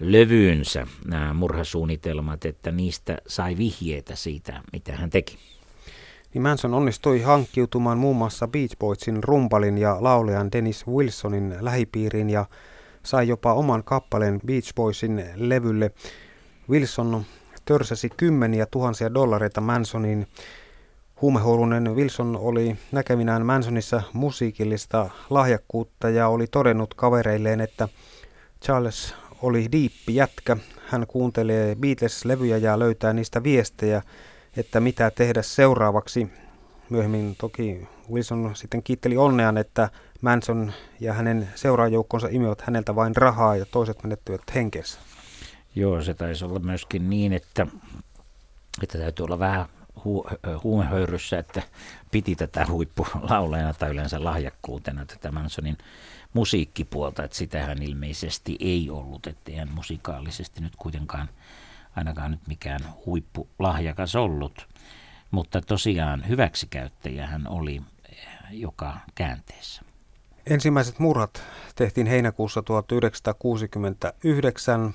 levyynsä 0.00 0.86
nämä 1.04 1.34
murhasuunnitelmat, 1.34 2.44
että 2.44 2.70
niistä 2.70 3.18
sai 3.26 3.56
vihjeitä 3.58 4.16
siitä, 4.16 4.62
mitä 4.72 4.96
hän 4.96 5.10
teki. 5.10 5.38
Niin 6.34 6.42
Manson 6.42 6.74
onnistui 6.74 7.20
hankkiutumaan 7.20 7.98
muun 7.98 8.16
muassa 8.16 8.48
Beach 8.48 8.76
Boysin 8.78 9.24
rumpalin 9.24 9.78
ja 9.78 9.96
laulajan 10.00 10.52
Dennis 10.52 10.86
Wilsonin 10.86 11.54
lähipiiriin 11.60 12.30
ja 12.30 12.46
sai 13.02 13.28
jopa 13.28 13.54
oman 13.54 13.84
kappaleen 13.84 14.40
Beach 14.46 14.74
Boysin 14.74 15.24
levylle. 15.36 15.90
Wilson 16.70 17.24
törsäsi 17.64 18.08
kymmeniä 18.16 18.66
tuhansia 18.66 19.14
dollareita 19.14 19.60
Mansonin. 19.60 20.26
Huumehuorunen 21.20 21.96
Wilson 21.96 22.36
oli 22.36 22.76
näkeminään 22.92 23.46
Mansonissa 23.46 24.02
musiikillista 24.12 25.10
lahjakkuutta 25.30 26.10
ja 26.10 26.28
oli 26.28 26.46
todennut 26.46 26.94
kavereilleen, 26.94 27.60
että 27.60 27.88
Charles 28.64 29.14
oli 29.42 29.68
diippi 29.72 30.14
jätkä. 30.14 30.56
Hän 30.86 31.06
kuuntelee 31.06 31.74
Beatles-levyjä 31.74 32.56
ja 32.56 32.78
löytää 32.78 33.12
niistä 33.12 33.42
viestejä, 33.42 34.02
että 34.56 34.80
mitä 34.80 35.10
tehdä 35.10 35.42
seuraavaksi. 35.42 36.28
Myöhemmin 36.90 37.36
toki 37.36 37.88
Wilson 38.12 38.50
sitten 38.54 38.82
kiitteli 38.82 39.16
onnean, 39.16 39.58
että 39.58 39.90
Manson 40.20 40.72
ja 41.00 41.12
hänen 41.12 41.48
seuraajoukkonsa 41.54 42.28
imivät 42.30 42.60
häneltä 42.60 42.94
vain 42.94 43.16
rahaa 43.16 43.56
ja 43.56 43.66
toiset 43.66 44.02
menettyivät 44.02 44.54
henkensä. 44.54 44.98
Joo, 45.74 46.02
se 46.02 46.14
taisi 46.14 46.44
olla 46.44 46.58
myöskin 46.58 47.10
niin, 47.10 47.32
että, 47.32 47.66
että 48.82 48.98
täytyy 48.98 49.24
olla 49.24 49.38
vähän 49.38 49.66
hu, 50.04 50.26
huumehöyryssä, 50.62 51.38
että 51.38 51.62
piti 52.10 52.36
tätä 52.36 52.66
huippulaulajana 52.66 53.74
tai 53.74 53.90
yleensä 53.90 54.24
lahjakkuutena 54.24 55.06
tätä 55.06 55.32
Mansonin 55.32 55.78
musiikkipuolta, 56.32 57.24
että 57.24 57.36
sitähän 57.36 57.82
ilmeisesti 57.82 58.56
ei 58.60 58.90
ollut, 58.90 59.26
ettei 59.26 59.56
hän 59.56 59.74
musikaalisesti 59.74 60.60
nyt 60.60 60.76
kuitenkaan 60.76 61.28
ainakaan 61.96 62.30
nyt 62.30 62.46
mikään 62.46 62.80
huippulahjakas 63.06 64.16
ollut. 64.16 64.68
Mutta 65.30 65.60
tosiaan 65.60 66.28
hyväksikäyttäjä 66.28 67.26
hän 67.26 67.48
oli 67.48 67.82
joka 68.50 69.00
käänteessä. 69.14 69.82
Ensimmäiset 70.46 70.98
murhat 70.98 71.42
tehtiin 71.74 72.06
heinäkuussa 72.06 72.62
1969. 72.62 74.94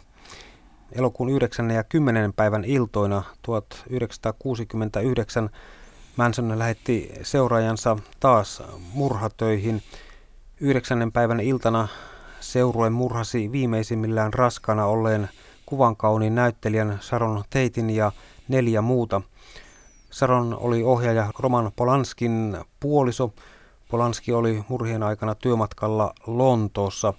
Elokuun 0.95 1.29
9. 1.29 1.71
ja 1.71 1.83
10. 1.83 2.33
päivän 2.33 2.65
iltoina 2.65 3.23
1969 3.41 5.49
Manson 6.15 6.59
lähetti 6.59 7.11
seuraajansa 7.23 7.97
taas 8.19 8.63
murhatöihin– 8.93 9.81
Yhdeksännen 10.63 11.11
päivän 11.11 11.39
iltana 11.39 11.87
seurue 12.39 12.89
murhasi 12.89 13.51
viimeisimmillään 13.51 14.33
raskana 14.33 14.85
olleen 14.85 15.29
kuvankauniin 15.65 16.35
näyttelijän 16.35 16.99
Sharon 17.01 17.43
Teitin 17.49 17.89
ja 17.89 18.11
neljä 18.47 18.81
muuta. 18.81 19.21
Sharon 20.11 20.57
oli 20.59 20.83
ohjaaja 20.83 21.31
Roman 21.39 21.71
Polanskin 21.75 22.57
puoliso. 22.79 23.33
Polanski 23.89 24.33
oli 24.33 24.63
murhien 24.67 25.03
aikana 25.03 25.35
työmatkalla 25.35 26.13
Lontoossa. 26.27 27.13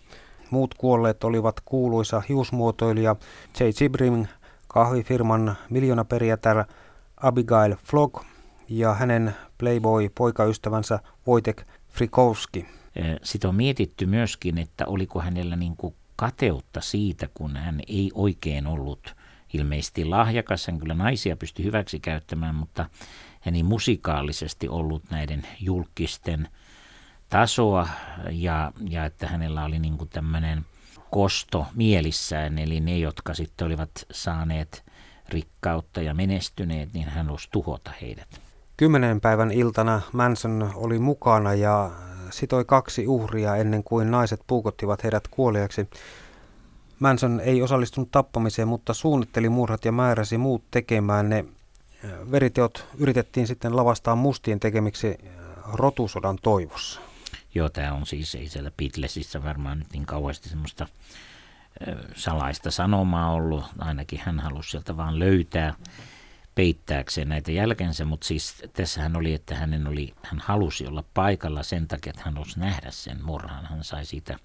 Muut 0.54 0.74
kuolleet 0.74 1.24
olivat 1.24 1.60
kuuluisa 1.64 2.22
hiusmuotoilija 2.28 3.16
J. 3.60 3.64
Gibrim, 3.78 4.26
kahvifirman 4.68 5.56
miljoonaperiätär 5.70 6.64
Abigail 7.16 7.76
Flog 7.84 8.22
ja 8.68 8.94
hänen 8.94 9.34
Playboy-poikaystävänsä 9.58 11.00
Wojtek 11.28 11.62
Frikowski. 11.88 12.66
Sitten 13.22 13.48
on 13.48 13.54
mietitty 13.54 14.06
myöskin, 14.06 14.58
että 14.58 14.86
oliko 14.86 15.20
hänellä 15.20 15.56
niin 15.56 15.76
kuin 15.76 15.94
kateutta 16.16 16.80
siitä, 16.80 17.28
kun 17.34 17.56
hän 17.56 17.80
ei 17.88 18.10
oikein 18.14 18.66
ollut 18.66 19.14
ilmeisesti 19.54 20.04
lahjakas. 20.04 20.66
Hän 20.66 20.78
kyllä 20.78 20.94
naisia 20.94 21.36
pystyi 21.36 21.64
hyväksi 21.64 22.00
käyttämään, 22.00 22.54
mutta 22.54 22.86
hän 23.40 23.54
ei 23.54 23.62
musikaalisesti 23.62 24.68
ollut 24.68 25.02
näiden 25.10 25.42
julkisten 25.60 26.48
tasoa 27.30 27.88
ja, 28.30 28.72
ja 28.88 29.04
että 29.04 29.28
hänellä 29.28 29.64
oli 29.64 29.78
niin 29.78 29.98
kuin 29.98 30.10
tämmöinen 30.10 30.64
kosto 31.10 31.66
mielissään, 31.74 32.58
eli 32.58 32.80
ne, 32.80 32.98
jotka 32.98 33.34
sitten 33.34 33.66
olivat 33.66 33.90
saaneet 34.10 34.84
rikkautta 35.28 36.02
ja 36.02 36.14
menestyneet, 36.14 36.92
niin 36.92 37.08
hän 37.08 37.30
olisi 37.30 37.48
tuhota 37.50 37.90
heidät. 38.00 38.40
Kymmenen 38.76 39.20
päivän 39.20 39.50
iltana 39.50 40.00
Manson 40.12 40.70
oli 40.74 40.98
mukana 40.98 41.54
ja 41.54 41.90
sitoi 42.30 42.64
kaksi 42.64 43.06
uhria 43.06 43.56
ennen 43.56 43.84
kuin 43.84 44.10
naiset 44.10 44.40
puukottivat 44.46 45.04
heidät 45.04 45.28
kuoliaksi. 45.28 45.88
Manson 46.98 47.40
ei 47.40 47.62
osallistunut 47.62 48.10
tappamiseen, 48.10 48.68
mutta 48.68 48.94
suunnitteli 48.94 49.48
murhat 49.48 49.84
ja 49.84 49.92
määräsi 49.92 50.38
muut 50.38 50.62
tekemään 50.70 51.28
ne. 51.28 51.44
Veriteot 52.30 52.86
yritettiin 52.98 53.46
sitten 53.46 53.76
lavastaa 53.76 54.16
mustien 54.16 54.60
tekemiksi 54.60 55.08
äh, 55.08 55.34
rotusodan 55.72 56.38
toivossa. 56.42 57.00
Joo, 57.54 57.68
tämä 57.68 57.92
on 57.92 58.06
siis, 58.06 58.34
ei 58.34 58.48
siellä 58.48 58.70
Beatlesissa 58.70 59.44
varmaan 59.44 59.78
nyt 59.78 59.92
niin 59.92 60.06
kauheasti 60.06 60.48
semmoista 60.48 60.86
salaista 62.16 62.70
sanomaa 62.70 63.32
ollut, 63.32 63.64
ainakin 63.78 64.20
hän 64.24 64.40
halusi 64.40 64.70
sieltä 64.70 64.96
vaan 64.96 65.18
löytää 65.18 65.74
peittääkseen 66.54 67.28
näitä 67.28 67.52
jälkensä, 67.52 68.04
mutta 68.04 68.26
siis 68.26 68.62
tässähän 68.72 69.16
oli, 69.16 69.34
että 69.34 69.54
hänen 69.54 69.86
oli, 69.86 70.14
hän 70.22 70.40
halusi 70.44 70.86
olla 70.86 71.04
paikalla 71.14 71.62
sen 71.62 71.88
takia, 71.88 72.10
että 72.10 72.22
hän 72.24 72.34
halusi 72.34 72.60
nähdä 72.60 72.90
sen 72.90 73.24
murhan, 73.24 73.66
hän 73.66 73.84
sai 73.84 74.06
siitä 74.06 74.38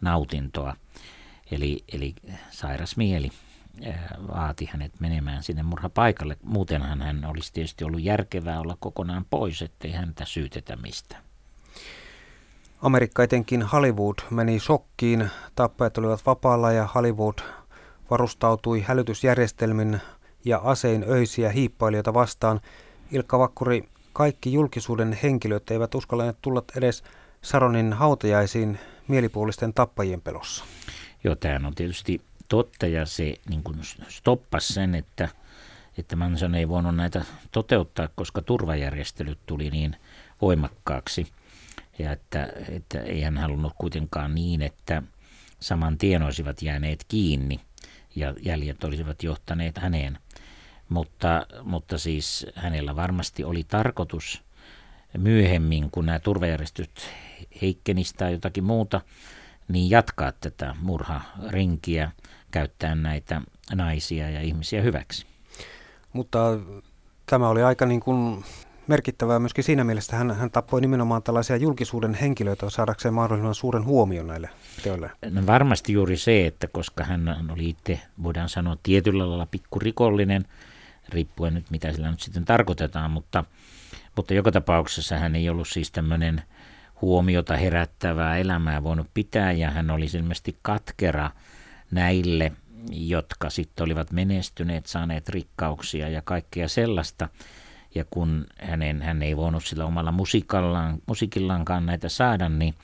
nautintoa. 0.00 0.76
Eli, 1.50 1.84
eli 1.92 2.14
sairas 2.50 2.96
mieli 2.96 3.30
vaati 4.28 4.68
hänet 4.72 5.00
menemään 5.00 5.42
sinne 5.42 5.62
murhapaikalle. 5.62 6.36
Muutenhan 6.42 7.02
hän 7.02 7.24
olisi 7.24 7.52
tietysti 7.52 7.84
ollut 7.84 8.02
järkevää 8.02 8.60
olla 8.60 8.76
kokonaan 8.80 9.26
pois, 9.30 9.62
ettei 9.62 9.92
häntä 9.92 10.24
syytetä 10.24 10.76
mistään. 10.76 11.27
Amerikka 12.82 13.22
etenkin 13.22 13.62
Hollywood 13.62 14.14
meni 14.30 14.60
shokkiin. 14.60 15.30
Tappajat 15.54 15.98
olivat 15.98 16.26
vapaalla 16.26 16.72
ja 16.72 16.86
Hollywood 16.94 17.38
varustautui 18.10 18.80
hälytysjärjestelmin 18.80 20.00
ja 20.44 20.60
asein 20.64 21.04
öisiä 21.08 21.50
hiippailijoita 21.50 22.14
vastaan. 22.14 22.60
Ilkka 23.12 23.38
Vakkuri, 23.38 23.88
kaikki 24.12 24.52
julkisuuden 24.52 25.18
henkilöt 25.22 25.70
eivät 25.70 25.94
uskalleet 25.94 26.36
tulla 26.42 26.62
edes 26.76 27.04
Saronin 27.42 27.92
hautajaisiin 27.92 28.78
mielipuolisten 29.08 29.74
tappajien 29.74 30.20
pelossa. 30.20 30.64
Joo, 31.24 31.34
tämä 31.34 31.66
on 31.66 31.74
tietysti 31.74 32.20
totta 32.48 32.86
ja 32.86 33.06
se 33.06 33.34
niin 33.48 33.62
kuin 33.62 33.78
stoppasi 34.08 34.72
sen, 34.72 34.94
että, 34.94 35.28
että 35.98 36.16
Manson 36.16 36.54
ei 36.54 36.68
voinut 36.68 36.96
näitä 36.96 37.24
toteuttaa, 37.52 38.08
koska 38.14 38.42
turvajärjestelyt 38.42 39.38
tuli 39.46 39.70
niin 39.70 39.96
voimakkaaksi. 40.42 41.26
Ja 41.98 42.12
että, 42.12 42.52
että 42.68 43.00
ei 43.00 43.22
hän 43.22 43.38
halunnut 43.38 43.72
kuitenkaan 43.78 44.34
niin, 44.34 44.62
että 44.62 45.02
saman 45.60 45.98
tien 45.98 46.22
olisivat 46.22 46.62
jääneet 46.62 47.04
kiinni 47.08 47.60
ja 48.16 48.34
jäljet 48.42 48.84
olisivat 48.84 49.22
johtaneet 49.22 49.78
häneen. 49.78 50.18
Mutta, 50.88 51.46
mutta 51.62 51.98
siis 51.98 52.46
hänellä 52.54 52.96
varmasti 52.96 53.44
oli 53.44 53.64
tarkoitus 53.64 54.42
myöhemmin, 55.18 55.90
kun 55.90 56.06
nämä 56.06 56.18
turvajärjestöt 56.18 57.10
heikkenistä 57.62 58.18
tai 58.18 58.32
jotakin 58.32 58.64
muuta, 58.64 59.00
niin 59.68 59.90
jatkaa 59.90 60.32
tätä 60.32 60.74
murharinkiä, 60.80 62.10
käyttää 62.50 62.94
näitä 62.94 63.42
naisia 63.74 64.30
ja 64.30 64.40
ihmisiä 64.40 64.82
hyväksi. 64.82 65.26
Mutta 66.12 66.38
tämä 67.26 67.48
oli 67.48 67.62
aika 67.62 67.86
niin 67.86 68.00
kuin 68.00 68.44
merkittävää 68.88 69.38
myöskin 69.38 69.64
siinä 69.64 69.84
mielessä, 69.84 70.16
hän, 70.16 70.30
hän 70.30 70.50
tappoi 70.50 70.80
nimenomaan 70.80 71.22
tällaisia 71.22 71.56
julkisuuden 71.56 72.14
henkilöitä 72.14 72.70
saadakseen 72.70 73.14
mahdollisimman 73.14 73.54
suuren 73.54 73.84
huomion 73.84 74.26
näille 74.26 74.50
teoille. 74.82 75.10
No 75.30 75.46
varmasti 75.46 75.92
juuri 75.92 76.16
se, 76.16 76.46
että 76.46 76.66
koska 76.66 77.04
hän 77.04 77.50
oli 77.52 77.68
itse, 77.68 78.00
voidaan 78.22 78.48
sanoa, 78.48 78.76
tietyllä 78.82 79.28
lailla 79.28 79.46
pikkurikollinen, 79.46 80.44
riippuen 81.08 81.54
nyt 81.54 81.70
mitä 81.70 81.92
sillä 81.92 82.10
nyt 82.10 82.20
sitten 82.20 82.44
tarkoitetaan, 82.44 83.10
mutta, 83.10 83.44
mutta 84.16 84.34
joka 84.34 84.52
tapauksessa 84.52 85.18
hän 85.18 85.36
ei 85.36 85.48
ollut 85.48 85.68
siis 85.68 85.90
tämmöinen 85.90 86.42
huomiota 87.00 87.56
herättävää 87.56 88.38
elämää 88.38 88.82
voinut 88.82 89.06
pitää 89.14 89.52
ja 89.52 89.70
hän 89.70 89.90
oli 89.90 90.06
ilmeisesti 90.14 90.56
katkera 90.62 91.30
näille, 91.90 92.52
jotka 92.90 93.50
sitten 93.50 93.84
olivat 93.84 94.12
menestyneet, 94.12 94.86
saaneet 94.86 95.28
rikkauksia 95.28 96.08
ja 96.08 96.22
kaikkea 96.22 96.68
sellaista. 96.68 97.28
Ja 97.94 98.04
kun 98.10 98.46
hänen, 98.60 99.02
hän 99.02 99.22
ei 99.22 99.36
voinut 99.36 99.64
sillä 99.64 99.84
omalla 99.84 100.12
musiikallaan, 100.12 100.98
musiikillaankaan 101.06 101.86
näitä 101.86 102.08
saada, 102.08 102.48
niin, 102.48 102.74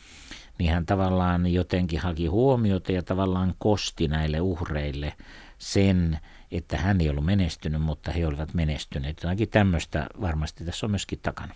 niin 0.58 0.72
hän 0.72 0.86
tavallaan 0.86 1.46
jotenkin 1.46 2.00
haki 2.00 2.26
huomiota 2.26 2.92
ja 2.92 3.02
tavallaan 3.02 3.54
kosti 3.58 4.08
näille 4.08 4.40
uhreille 4.40 5.12
sen, 5.58 6.18
että 6.52 6.76
hän 6.78 7.00
ei 7.00 7.10
ollut 7.10 7.24
menestynyt, 7.24 7.82
mutta 7.82 8.12
he 8.12 8.26
olivat 8.26 8.54
menestyneet. 8.54 9.22
Jotakin 9.22 9.48
tämmöistä 9.48 10.06
varmasti 10.20 10.64
tässä 10.64 10.86
on 10.86 10.90
myöskin 10.90 11.18
takana. 11.22 11.54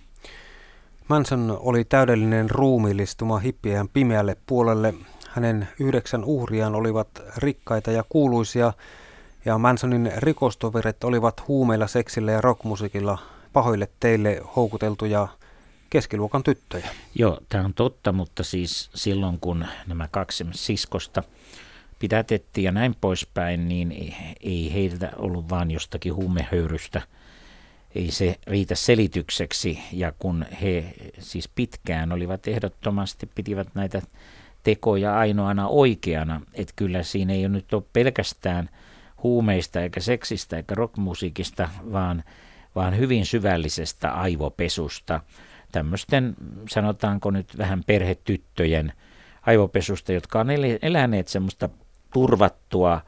Manson 1.09 1.59
oli 1.61 1.85
täydellinen 1.85 2.51
ruumiillistuma 2.51 3.39
hippien 3.39 3.89
pimeälle 3.89 4.37
puolelle. 4.47 4.95
Hänen 5.29 5.69
yhdeksän 5.81 6.25
uhriaan 6.25 6.75
olivat 6.75 7.09
rikkaita 7.37 7.91
ja 7.91 8.05
kuuluisia, 8.09 8.73
ja 9.45 9.59
Mansonin 9.59 10.13
rikostoverit 10.17 11.05
olivat 11.05 11.49
huumeilla, 11.49 11.87
seksillä 11.87 12.33
ja 12.33 12.41
rockmusiikilla 12.41 13.19
pahoille 13.59 13.89
teille 14.01 14.43
houkuteltuja 14.57 15.29
keskiluokan 15.91 16.43
tyttöjä. 16.43 16.89
Joo, 17.15 17.41
tämä 17.49 17.65
on 17.65 17.75
totta, 17.75 18.13
mutta 18.13 18.45
siis 18.45 18.91
silloin 18.95 19.41
kun 19.41 19.67
nämä 19.87 20.09
kaksi 20.11 20.47
siskosta 20.53 21.23
pidätettiin 21.99 22.65
ja 22.65 22.73
näin 22.73 22.95
poispäin, 23.01 23.69
niin 23.69 24.15
ei 24.41 24.73
heiltä 24.75 25.13
ollut 25.17 25.51
vain 25.51 25.71
jostakin 25.71 26.15
huumehöyrystä– 26.15 27.03
ei 27.95 28.11
se 28.11 28.37
riitä 28.47 28.75
selitykseksi. 28.75 29.79
Ja 29.93 30.13
kun 30.19 30.45
he 30.63 30.95
siis 31.19 31.49
pitkään 31.49 32.13
olivat 32.13 32.49
ehdottomasti, 32.49 33.27
pitivät 33.35 33.69
näitä 33.75 34.03
tekoja 34.63 35.19
ainoana 35.19 35.69
oikeana, 35.69 36.41
että 36.55 36.73
kyllä 36.77 37.03
siinä 37.03 37.33
ei 37.33 37.47
ole 37.47 37.49
nyt 37.49 37.75
ole 37.75 37.83
pelkästään 37.93 38.71
huumeista 39.23 39.81
eikä 39.81 40.01
seksistä 40.01 40.57
eikä 40.57 40.75
rockmusiikista, 40.75 41.69
vaan, 41.93 42.25
vaan 42.75 42.99
hyvin 42.99 43.27
syvällisestä 43.27 44.13
aivopesusta. 44.13 45.21
Tämmöisten, 45.73 46.35
sanotaanko 46.71 47.31
nyt 47.31 47.59
vähän 47.59 47.83
perhetyttöjen 47.87 48.93
aivopesusta, 49.43 50.13
jotka 50.13 50.41
on 50.41 50.49
eläneet 50.83 51.29
semmoista 51.29 51.69
turvattua, 52.13 53.01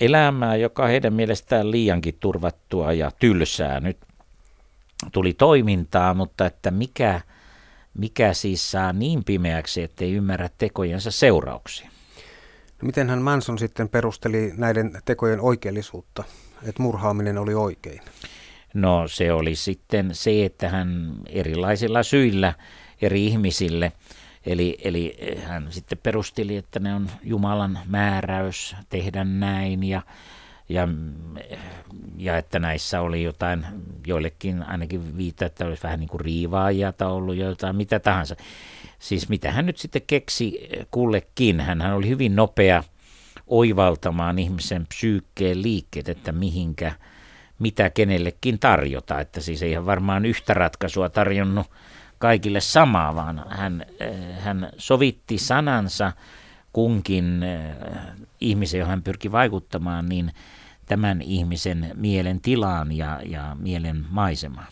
elämää, 0.00 0.56
joka 0.56 0.86
heidän 0.86 1.12
mielestään 1.12 1.70
liiankin 1.70 2.16
turvattua 2.20 2.92
ja 2.92 3.10
tylsää. 3.18 3.80
Nyt 3.80 3.98
tuli 5.12 5.32
toimintaa, 5.32 6.14
mutta 6.14 6.46
että 6.46 6.70
mikä, 6.70 7.20
mikä 7.98 8.32
siis 8.32 8.70
saa 8.70 8.92
niin 8.92 9.24
pimeäksi, 9.24 9.82
ettei 9.82 10.12
ymmärrä 10.12 10.50
tekojensa 10.58 11.10
seurauksia. 11.10 11.90
No 12.82 12.86
miten 12.86 13.10
hän 13.10 13.22
Manson 13.22 13.58
sitten 13.58 13.88
perusteli 13.88 14.52
näiden 14.56 14.92
tekojen 15.04 15.40
oikeellisuutta, 15.40 16.24
että 16.62 16.82
murhaaminen 16.82 17.38
oli 17.38 17.54
oikein? 17.54 18.00
No 18.74 19.08
se 19.08 19.32
oli 19.32 19.54
sitten 19.54 20.10
se, 20.12 20.44
että 20.44 20.68
hän 20.68 21.14
erilaisilla 21.26 22.02
syillä 22.02 22.54
eri 23.02 23.26
ihmisille– 23.26 23.92
Eli, 24.46 24.78
eli 24.84 25.16
hän 25.44 25.66
sitten 25.70 25.98
perusteli, 26.02 26.56
että 26.56 26.80
ne 26.80 26.94
on 26.94 27.10
Jumalan 27.22 27.78
määräys 27.86 28.76
tehdä 28.88 29.24
näin 29.24 29.84
ja, 29.84 30.02
ja, 30.68 30.88
ja 32.16 32.36
että 32.36 32.58
näissä 32.58 33.00
oli 33.00 33.22
jotain, 33.22 33.66
joillekin 34.06 34.62
ainakin 34.62 35.16
viittaa, 35.16 35.46
että 35.46 35.66
olisi 35.66 35.82
vähän 35.82 36.00
niin 36.00 36.08
kuin 36.08 36.20
riivaajia 36.20 36.92
tai 36.92 37.08
ollut 37.08 37.36
jotain, 37.36 37.76
mitä 37.76 38.00
tahansa. 38.00 38.36
Siis 38.98 39.28
mitä 39.28 39.52
hän 39.52 39.66
nyt 39.66 39.78
sitten 39.78 40.02
keksi 40.06 40.68
kullekin, 40.90 41.60
hän 41.60 41.82
oli 41.82 42.08
hyvin 42.08 42.36
nopea 42.36 42.84
oivaltamaan 43.46 44.38
ihmisen 44.38 44.86
psyykkeen 44.86 45.62
liikkeet, 45.62 46.08
että 46.08 46.32
mihinkä, 46.32 46.92
mitä 47.60 47.90
kenellekin 47.90 48.58
tarjota. 48.58 49.20
Että 49.20 49.40
siis 49.40 49.62
ei 49.62 49.74
hän 49.74 49.86
varmaan 49.86 50.26
yhtä 50.26 50.54
ratkaisua 50.54 51.08
tarjonnut 51.08 51.66
kaikille 52.18 52.60
samaa, 52.60 53.14
vaan 53.14 53.44
hän, 53.48 53.86
eh, 54.00 54.14
hän 54.38 54.70
sovitti 54.76 55.38
sanansa 55.38 56.12
kunkin 56.72 57.42
eh, 57.42 57.76
ihmisen, 58.40 58.78
johon 58.78 58.90
hän 58.90 59.02
pyrki 59.02 59.32
vaikuttamaan, 59.32 60.06
niin 60.08 60.32
tämän 60.86 61.22
ihmisen 61.22 61.90
mielen 61.94 62.40
tilaan 62.40 62.92
ja, 62.92 63.20
ja 63.24 63.56
mielen 63.60 64.06
maisemaan. 64.10 64.66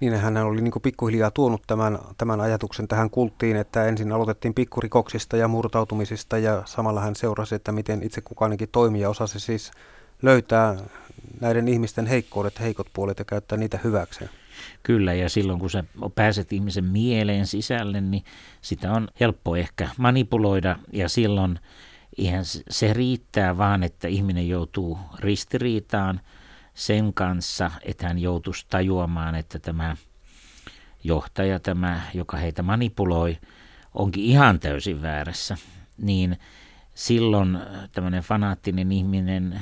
Niin 0.00 0.14
hän 0.14 0.36
oli 0.36 0.60
niin 0.60 0.72
pikkuhiljaa 0.82 1.30
tuonut 1.30 1.62
tämän, 1.66 1.98
tämän 2.18 2.40
ajatuksen 2.40 2.88
tähän 2.88 3.10
kulttiin, 3.10 3.56
että 3.56 3.84
ensin 3.84 4.12
aloitettiin 4.12 4.54
pikkurikoksista 4.54 5.36
ja 5.36 5.48
murtautumisista 5.48 6.38
ja 6.38 6.62
samalla 6.64 7.00
hän 7.00 7.16
seurasi, 7.16 7.54
että 7.54 7.72
miten 7.72 8.02
itse 8.02 8.20
kukaankin 8.20 8.68
toimii 8.72 9.00
ja 9.00 9.10
osasi 9.10 9.40
siis 9.40 9.70
löytää 10.22 10.76
näiden 11.40 11.68
ihmisten 11.68 12.06
heikkoudet, 12.06 12.60
heikot 12.60 12.86
puolet 12.92 13.18
ja 13.18 13.24
käyttää 13.24 13.58
niitä 13.58 13.78
hyväkseen. 13.84 14.30
Kyllä, 14.82 15.14
ja 15.14 15.28
silloin 15.28 15.58
kun 15.58 15.70
sä 15.70 15.84
pääset 16.14 16.52
ihmisen 16.52 16.84
mieleen 16.84 17.46
sisälle, 17.46 18.00
niin 18.00 18.24
sitä 18.62 18.92
on 18.92 19.08
helppo 19.20 19.56
ehkä 19.56 19.88
manipuloida, 19.98 20.76
ja 20.92 21.08
silloin 21.08 21.58
ihan 22.16 22.44
se 22.70 22.92
riittää 22.92 23.58
vaan, 23.58 23.82
että 23.82 24.08
ihminen 24.08 24.48
joutuu 24.48 24.98
ristiriitaan 25.18 26.20
sen 26.74 27.14
kanssa, 27.14 27.70
että 27.82 28.08
hän 28.08 28.18
joutuisi 28.18 28.66
tajuamaan, 28.70 29.34
että 29.34 29.58
tämä 29.58 29.96
johtaja, 31.04 31.60
tämä, 31.60 32.00
joka 32.14 32.36
heitä 32.36 32.62
manipuloi, 32.62 33.38
onkin 33.94 34.24
ihan 34.24 34.60
täysin 34.60 35.02
väärässä, 35.02 35.56
niin 35.98 36.38
silloin 36.94 37.58
tämmöinen 37.92 38.22
fanaattinen 38.22 38.92
ihminen 38.92 39.60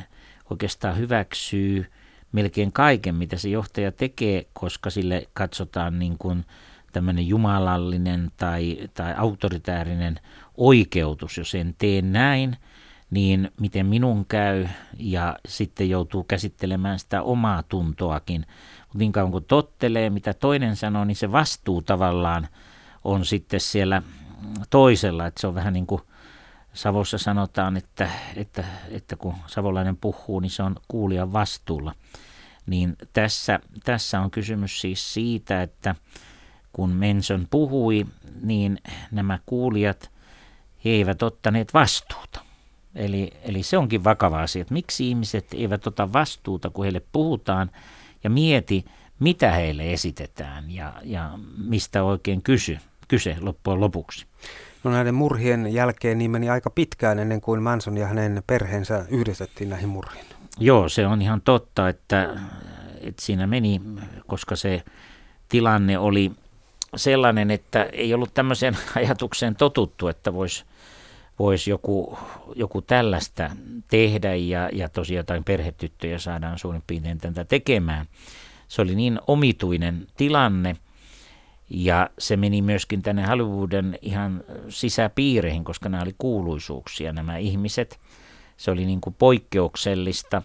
oikeastaan 0.51 0.99
hyväksyy 0.99 1.87
melkein 2.33 2.73
kaiken, 2.73 3.15
mitä 3.15 3.37
se 3.37 3.49
johtaja 3.49 3.93
tekee, 3.93 4.47
koska 4.53 4.91
sille 4.91 5.29
katsotaan 5.33 5.99
niin 5.99 6.19
kuin 6.19 6.45
tämmöinen 6.93 7.29
jumalallinen 7.29 8.33
tai, 8.37 8.79
tai 8.95 9.15
autoritäärinen 9.17 10.21
oikeutus. 10.57 11.39
Jos 11.39 11.55
en 11.55 11.75
tee 11.79 12.03
näin, 12.03 12.57
niin 13.11 13.51
miten 13.61 13.87
minun 13.87 14.27
käy 14.27 14.67
ja 14.99 15.39
sitten 15.49 15.91
joutuu 15.91 16.25
käsittelemään 16.25 16.99
sitä 16.99 17.23
omaa 17.23 17.63
tuntoakin. 17.63 18.47
Mutta 18.81 18.99
niin 18.99 19.13
kauan 19.13 19.33
kuin 19.33 19.45
tottelee, 19.45 20.11
mitä 20.11 20.35
toinen 20.35 20.77
sanoo, 20.77 21.05
niin 21.05 21.17
se 21.17 21.33
vastuu 21.33 21.83
tavallaan 21.83 22.49
on 23.05 23.25
sitten 23.25 23.61
siellä 23.61 24.03
toisella, 24.71 25.27
että 25.27 25.41
se 25.41 25.47
on 25.47 25.55
vähän 25.55 25.73
niin 25.73 25.87
kuin 25.87 26.03
Savossa 26.75 27.19
sanotaan, 27.19 27.77
että, 27.77 28.11
että, 28.37 28.65
että 28.91 29.17
kun 29.17 29.35
savolainen 29.47 29.97
puhuu, 29.97 30.41
niin 30.41 30.51
se 30.51 30.63
on 30.63 30.77
kuulijan 30.89 31.33
vastuulla. 31.33 31.95
Niin 32.67 32.97
tässä, 33.13 33.61
tässä 33.85 34.21
on 34.21 34.31
kysymys 34.31 34.81
siis 34.81 35.15
siitä, 35.15 35.63
että 35.63 35.95
kun 36.73 36.91
Menson 36.91 37.47
puhui, 37.51 38.07
niin 38.43 38.79
nämä 39.11 39.39
kuulijat 39.47 40.11
he 40.85 40.91
eivät 40.91 41.23
ottaneet 41.23 41.75
vastuuta. 41.75 42.41
Eli, 42.95 43.31
eli 43.43 43.63
se 43.63 43.79
onkin 43.79 44.05
vakava 44.05 44.43
asia, 44.43 44.63
että 44.63 44.75
miksi 44.75 45.09
ihmiset 45.09 45.47
eivät 45.55 45.87
ota 45.87 46.13
vastuuta, 46.13 46.71
kun 46.71 46.85
heille 46.85 47.03
puhutaan 47.13 47.71
ja 48.25 48.31
mieti, 48.31 48.85
mitä 49.21 49.53
heille 49.53 49.93
esitetään 49.93 50.71
ja, 50.71 50.93
ja 51.03 51.39
mistä 51.59 52.03
oikein 52.03 52.43
kysy, 52.43 52.79
kyse 53.09 53.37
loppujen 53.41 53.81
lopuksi. 53.81 54.27
No 54.85 54.91
näiden 54.91 55.15
murhien 55.15 55.73
jälkeen 55.73 56.19
niin 56.19 56.31
meni 56.31 56.51
aika 56.51 56.71
pitkään 56.71 57.19
ennen 57.19 57.41
kuin 57.41 57.63
Manson 57.63 57.97
ja 57.97 58.07
hänen 58.07 58.43
perheensä 58.47 59.05
yhdistettiin 59.09 59.71
näihin 59.71 59.89
murhiin. 59.89 60.25
Joo, 60.59 60.89
se 60.89 61.07
on 61.07 61.23
ihan 61.23 61.41
totta, 61.41 61.89
että, 61.89 62.37
että 63.01 63.23
siinä 63.23 63.47
meni, 63.47 63.81
koska 64.27 64.57
se 64.57 64.83
tilanne 65.49 65.99
oli 65.99 66.33
sellainen, 66.97 67.51
että 67.51 67.83
ei 67.83 68.15
ollut 68.15 68.35
tämmöiseen 68.35 68.77
ajatukseen 68.97 69.57
totuttu, 69.57 70.09
että 70.09 70.35
voisi 70.35 70.65
vois 71.39 71.69
joku, 71.69 72.19
joku 72.55 72.83
tällaista 72.83 73.51
tehdä 73.89 74.35
ja, 74.35 74.71
ja 74.73 74.89
tosiaan 74.89 75.17
jotain 75.17 75.45
perhetyttöjä 75.45 76.19
saadaan 76.19 76.59
suurin 76.59 76.83
piirtein 76.87 77.19
tätä 77.19 77.45
tekemään. 77.45 78.07
Se 78.69 78.83
oli 78.83 78.95
niin 78.95 79.21
omituinen 79.27 80.07
tilanne 80.17 80.77
ja 81.77 82.11
se 82.19 82.37
meni 82.37 82.63
myöskin 82.63 83.03
tänne 83.03 83.27
Hollywoodin 83.27 83.99
ihan 84.03 84.45
sisäpiireihin, 84.69 85.65
koska 85.65 85.89
nämä 85.89 86.03
oli 86.03 86.15
kuuluisuuksia 86.19 87.13
nämä 87.13 87.37
ihmiset. 87.37 88.01
Se 88.57 88.71
oli 88.71 88.87
niin 88.87 89.01
kuin 89.01 89.15
poikkeuksellista 89.19 90.43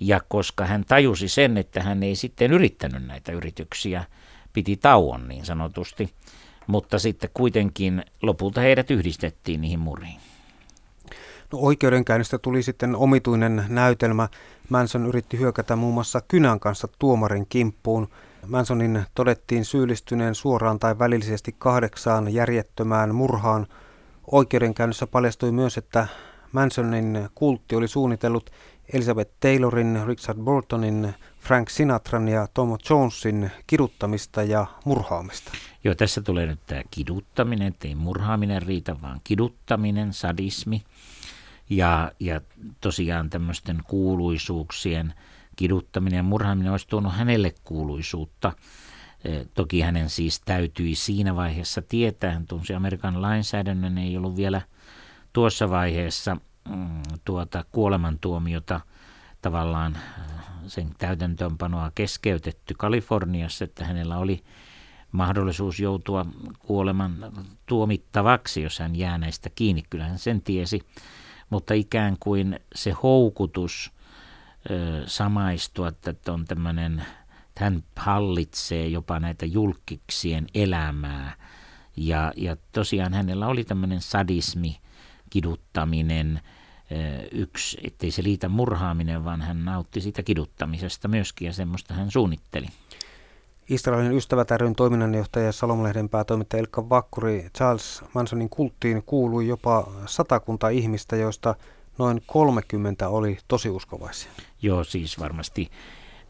ja 0.00 0.20
koska 0.28 0.66
hän 0.66 0.84
tajusi 0.84 1.28
sen, 1.28 1.56
että 1.56 1.82
hän 1.82 2.02
ei 2.02 2.16
sitten 2.16 2.52
yrittänyt 2.52 3.06
näitä 3.06 3.32
yrityksiä– 3.32 4.04
piti 4.52 4.76
tauon 4.76 5.28
niin 5.28 5.44
sanotusti, 5.44 6.10
mutta 6.66 6.98
sitten 6.98 7.30
kuitenkin 7.34 8.04
lopulta 8.22 8.60
heidät 8.60 8.90
yhdistettiin 8.90 9.60
niihin 9.60 9.80
muriin. 9.80 10.20
No, 11.52 11.58
oikeudenkäynnistä 11.58 12.38
tuli 12.38 12.62
sitten 12.62 12.96
omituinen 12.96 13.64
näytelmä. 13.68 14.28
Manson 14.68 15.06
yritti 15.06 15.38
hyökätä 15.38 15.76
muun 15.76 15.94
muassa 15.94 16.20
kynän 16.20 16.60
kanssa 16.60 16.88
tuomarin 16.98 17.46
kimppuun. 17.48 18.08
Mansonin 18.46 19.04
todettiin 19.14 19.64
syyllistyneen 19.64 20.34
suoraan 20.34 20.78
tai 20.78 20.98
välillisesti 20.98 21.54
kahdeksaan 21.58 22.34
järjettömään 22.34 23.14
murhaan. 23.14 23.66
Oikeudenkäynnissä 24.32 25.06
paljastui 25.06 25.52
myös, 25.52 25.78
että 25.78 26.06
Mansonin 26.52 27.28
kultti 27.34 27.76
oli 27.76 27.88
suunnitellut 27.88 28.50
Elizabeth 28.92 29.32
Taylorin, 29.40 30.00
Richard 30.06 30.38
Burtonin, 30.38 31.14
Frank 31.40 31.70
Sinatran 31.70 32.28
ja 32.28 32.48
Tom 32.54 32.78
Jonesin 32.90 33.50
kiduttamista 33.66 34.42
ja 34.42 34.66
murhaamista. 34.84 35.52
Joo, 35.84 35.94
tässä 35.94 36.20
tulee 36.20 36.46
nyt 36.46 36.60
tämä 36.66 36.82
kiduttaminen, 36.90 37.68
ettei 37.68 37.94
murhaaminen 37.94 38.62
riitä, 38.62 38.96
vaan 39.02 39.20
kiduttaminen, 39.24 40.12
sadismi 40.12 40.82
ja, 41.70 42.12
ja 42.20 42.40
tosiaan 42.80 43.30
tämmöisten 43.30 43.78
kuuluisuuksien 43.88 45.14
kiduttaminen 45.56 46.16
ja 46.16 46.22
murhaaminen 46.22 46.72
olisi 46.72 46.88
tuonut 46.88 47.12
hänelle 47.12 47.54
kuuluisuutta. 47.64 48.52
E, 49.24 49.44
toki 49.54 49.80
hänen 49.80 50.10
siis 50.10 50.40
täytyi 50.40 50.94
siinä 50.94 51.36
vaiheessa 51.36 51.82
tietää, 51.82 52.32
hän 52.32 52.46
tunsi 52.46 52.74
Amerikan 52.74 53.22
lainsäädännön, 53.22 53.98
ei 53.98 54.16
ollut 54.16 54.36
vielä 54.36 54.62
tuossa 55.32 55.70
vaiheessa 55.70 56.36
mm, 56.68 57.02
tuota 57.24 57.64
kuolemantuomiota 57.72 58.80
tavallaan 59.42 59.98
sen 60.66 60.90
täytäntöönpanoa 60.98 61.92
keskeytetty 61.94 62.74
Kaliforniassa, 62.78 63.64
että 63.64 63.84
hänellä 63.84 64.18
oli 64.18 64.42
mahdollisuus 65.12 65.80
joutua 65.80 66.26
kuoleman 66.58 67.32
tuomittavaksi, 67.66 68.62
jos 68.62 68.78
hän 68.78 68.96
jää 68.96 69.18
näistä 69.18 69.50
kiinni. 69.54 69.82
Kyllähän 69.90 70.18
sen 70.18 70.42
tiesi, 70.42 70.80
mutta 71.50 71.74
ikään 71.74 72.16
kuin 72.20 72.60
se 72.74 72.90
houkutus 73.02 73.92
ö, 74.70 75.02
samaistua, 75.06 75.88
että 75.88 76.32
on 76.32 76.44
tämmöinen, 76.44 77.04
hän 77.58 77.84
hallitsee 77.96 78.88
jopa 78.88 79.20
näitä 79.20 79.46
julkiksien 79.46 80.46
elämää. 80.54 81.36
Ja, 81.96 82.32
ja 82.36 82.56
tosiaan 82.72 83.14
hänellä 83.14 83.46
oli 83.46 83.64
tämmöinen 83.64 84.00
sadismi, 84.00 84.80
kiduttaminen, 85.30 86.40
yksi, 87.32 87.78
ettei 87.82 88.10
se 88.10 88.22
liitä 88.22 88.48
murhaaminen, 88.48 89.24
vaan 89.24 89.40
hän 89.40 89.64
nautti 89.64 90.00
siitä 90.00 90.22
kiduttamisesta 90.22 91.08
myöskin 91.08 91.46
ja 91.46 91.52
semmoista 91.52 91.94
hän 91.94 92.10
suunnitteli. 92.10 92.66
Israelin 93.70 94.12
ystävät 94.12 94.50
ryn 94.50 94.74
toiminnanjohtaja 94.74 95.52
Salomlehden 95.52 96.08
päätoimittaja 96.08 96.60
Elkka 96.60 96.88
Vakkuri 96.88 97.50
Charles 97.56 98.02
Mansonin 98.14 98.50
kulttiin 98.50 99.02
kuului 99.02 99.48
jopa 99.48 99.92
satakunta 100.06 100.68
ihmistä, 100.68 101.16
joista 101.16 101.54
noin 101.98 102.22
30 102.26 103.08
oli 103.08 103.38
tosiuskovaisia. 103.48 104.30
Joo, 104.62 104.84
siis 104.84 105.20
varmasti 105.20 105.70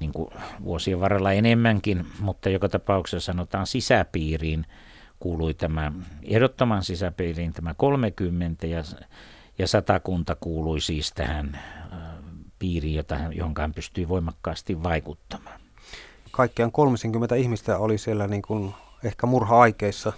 niin 0.00 0.12
kuin 0.12 0.30
vuosien 0.64 1.00
varrella 1.00 1.32
enemmänkin, 1.32 2.06
mutta 2.18 2.48
joka 2.48 2.68
tapauksessa 2.68 3.32
sanotaan 3.32 3.66
sisäpiiriin 3.66 4.66
kuului 5.20 5.54
tämä, 5.54 5.92
ehdottoman 6.22 6.82
sisäpiiriin 6.82 7.52
tämä 7.52 7.74
30 7.74 8.66
ja 8.66 8.82
ja 9.58 9.66
satakunta 9.66 10.36
kuului 10.40 10.80
siis 10.80 11.12
tähän 11.12 11.58
piiriin, 12.58 12.94
jota, 12.94 13.16
johon 13.32 13.54
hän 13.58 13.74
pystyi 13.74 14.08
voimakkaasti 14.08 14.82
vaikuttamaan. 14.82 15.59
Kaikkiaan 16.30 16.72
30 16.72 17.34
ihmistä 17.34 17.78
oli 17.78 17.98
siellä 17.98 18.26
niin 18.26 18.42
kuin 18.42 18.74
ehkä 19.04 19.26
murha-aikeissa, 19.26 20.12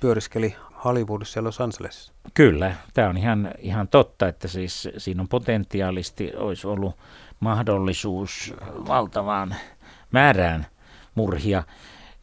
pyöriskeli 0.00 0.54
Hollywoodissa 0.84 1.38
ja 1.38 1.44
Los 1.44 1.60
Angelesissa. 1.60 2.12
Kyllä, 2.34 2.74
tämä 2.94 3.08
on 3.08 3.16
ihan, 3.16 3.54
ihan 3.58 3.88
totta, 3.88 4.28
että 4.28 4.48
siis 4.48 4.88
siinä 4.98 5.22
on 5.22 5.28
potentiaalisti 5.28 6.32
olisi 6.36 6.66
ollut 6.66 6.96
mahdollisuus 7.40 8.54
valtavaan 8.88 9.54
määrään 10.10 10.66
murhia. 11.14 11.62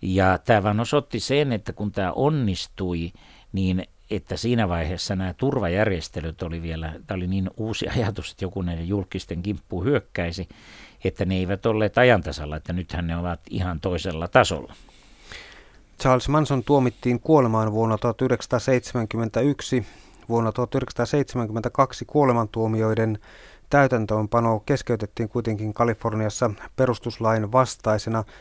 Ja 0.01 0.37
tämä 0.37 0.63
vaan 0.63 0.79
osoitti 0.79 1.19
sen, 1.19 1.51
että 1.51 1.73
kun 1.73 1.91
tämä 1.91 2.11
onnistui, 2.11 3.11
niin 3.53 3.83
että 4.11 4.37
siinä 4.37 4.69
vaiheessa 4.69 5.15
nämä 5.15 5.33
turvajärjestelyt 5.33 6.41
oli 6.41 6.61
vielä, 6.61 6.93
tämä 7.07 7.15
oli 7.15 7.27
niin 7.27 7.49
uusi 7.57 7.87
ajatus, 7.87 8.31
että 8.31 8.45
joku 8.45 8.61
näiden 8.61 8.87
julkisten 8.87 9.41
kimppuun 9.41 9.85
hyökkäisi, 9.85 10.49
että 11.03 11.25
ne 11.25 11.35
eivät 11.35 11.65
olleet 11.65 11.97
ajantasalla, 11.97 12.55
että 12.55 12.73
nythän 12.73 13.07
ne 13.07 13.17
ovat 13.17 13.39
ihan 13.49 13.79
toisella 13.79 14.27
tasolla. 14.27 14.73
Charles 16.01 16.29
Manson 16.29 16.63
tuomittiin 16.63 17.19
kuolemaan 17.19 17.71
vuonna 17.71 17.97
1971. 17.97 19.85
Vuonna 20.29 20.51
1972 20.51 22.05
kuolemantuomioiden 22.05 23.19
täytäntöönpano 23.69 24.59
keskeytettiin 24.59 25.29
kuitenkin 25.29 25.73
Kaliforniassa 25.73 26.51
perustuslain 26.75 27.51
vastaisena– 27.51 28.23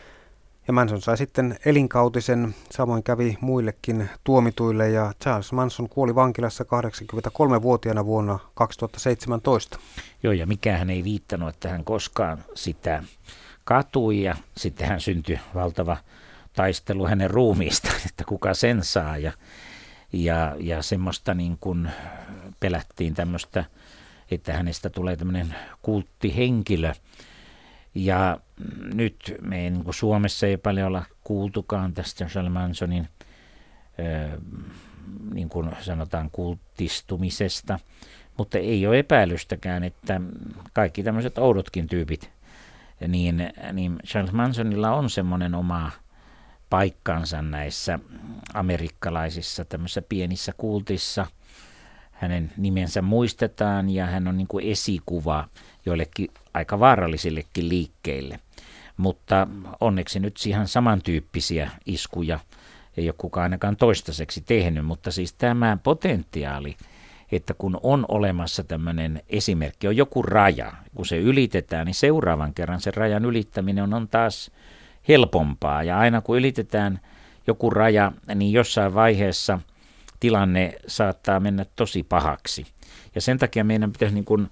ja 0.69 0.73
Manson 0.73 1.01
sai 1.01 1.17
sitten 1.17 1.59
elinkautisen, 1.65 2.55
samoin 2.71 3.03
kävi 3.03 3.37
muillekin 3.41 4.09
tuomituille 4.23 4.89
ja 4.89 5.13
Charles 5.23 5.51
Manson 5.51 5.89
kuoli 5.89 6.15
vankilassa 6.15 6.63
83-vuotiaana 6.63 8.05
vuonna 8.05 8.39
2017. 8.53 9.79
Joo, 10.23 10.33
ja 10.33 10.47
mikään 10.47 10.89
ei 10.89 11.03
viittanut, 11.03 11.49
että 11.49 11.69
hän 11.69 11.83
koskaan 11.83 12.43
sitä 12.55 13.03
katui 13.63 14.23
ja 14.23 14.35
sitten 14.57 14.87
hän 14.87 15.01
syntyi 15.01 15.39
valtava 15.55 15.97
taistelu 16.53 17.07
hänen 17.07 17.31
ruumiistaan, 17.31 17.95
että 18.09 18.23
kuka 18.23 18.53
sen 18.53 18.83
saa. 18.83 19.17
Ja, 19.17 19.31
ja, 20.13 20.55
ja 20.59 20.81
semmoista 20.81 21.33
niin 21.33 21.57
kuin 21.61 21.89
pelättiin 22.59 23.13
tämmöistä, 23.13 23.65
että 24.31 24.53
hänestä 24.53 24.89
tulee 24.89 25.15
tämmöinen 25.15 25.55
kulttihenkilö, 25.81 26.93
ja 27.95 28.39
nyt 28.93 29.35
me 29.41 29.63
ei, 29.63 29.69
niin 29.69 29.83
kuin 29.83 29.93
Suomessa 29.93 30.47
ei 30.47 30.57
paljon 30.57 30.87
olla 30.87 31.05
kuultukaan 31.23 31.93
tästä 31.93 32.25
Charles 32.25 32.53
Mansonin 32.53 33.07
niin 35.33 35.49
kuin 35.49 35.69
sanotaan 35.81 36.29
kultistumisesta, 36.31 37.79
mutta 38.37 38.57
ei 38.57 38.87
ole 38.87 38.99
epäilystäkään, 38.99 39.83
että 39.83 40.21
kaikki 40.73 41.03
tämmöiset 41.03 41.37
oudotkin 41.37 41.87
tyypit, 41.87 42.31
niin, 43.07 43.53
niin 43.73 43.99
Charles 44.07 44.33
Mansonilla 44.33 44.91
on 44.91 45.09
semmoinen 45.09 45.55
oma 45.55 45.91
paikkansa 46.69 47.41
näissä 47.41 47.99
amerikkalaisissa 48.53 49.65
tämmöisissä 49.65 50.01
pienissä 50.01 50.53
kultissa. 50.57 51.25
Hänen 52.19 52.51
nimensä 52.57 53.01
muistetaan 53.01 53.89
ja 53.89 54.05
hän 54.05 54.27
on 54.27 54.37
niin 54.37 54.47
kuin 54.47 54.65
esikuva 54.65 55.47
joillekin 55.85 56.29
aika 56.53 56.79
vaarallisillekin 56.79 57.69
liikkeille. 57.69 58.39
Mutta 58.97 59.47
onneksi 59.81 60.19
nyt 60.19 60.35
ihan 60.45 60.67
samantyyppisiä 60.67 61.71
iskuja 61.85 62.39
ei 62.97 63.07
ole 63.07 63.15
kukaan 63.17 63.43
ainakaan 63.43 63.75
toistaiseksi 63.75 64.41
tehnyt, 64.41 64.85
mutta 64.85 65.11
siis 65.11 65.33
tämä 65.33 65.77
potentiaali, 65.83 66.75
että 67.31 67.53
kun 67.53 67.79
on 67.83 68.05
olemassa 68.07 68.63
tämmöinen 68.63 69.21
esimerkki, 69.29 69.87
on 69.87 69.97
joku 69.97 70.21
raja, 70.21 70.73
kun 70.95 71.05
se 71.05 71.17
ylitetään, 71.17 71.85
niin 71.85 71.95
seuraavan 71.95 72.53
kerran 72.53 72.81
se 72.81 72.91
rajan 72.91 73.25
ylittäminen 73.25 73.83
on, 73.83 73.93
on 73.93 74.07
taas 74.07 74.51
helpompaa. 75.07 75.83
Ja 75.83 75.99
aina 75.99 76.21
kun 76.21 76.37
ylitetään 76.37 76.99
joku 77.47 77.69
raja, 77.69 78.11
niin 78.35 78.53
jossain 78.53 78.93
vaiheessa 78.93 79.59
tilanne 80.19 80.73
saattaa 80.87 81.39
mennä 81.39 81.65
tosi 81.75 82.03
pahaksi. 82.03 82.65
Ja 83.15 83.21
sen 83.21 83.37
takia 83.37 83.63
meidän 83.63 83.91
pitäisi 83.91 84.15
niin 84.15 84.25
kuin 84.25 84.47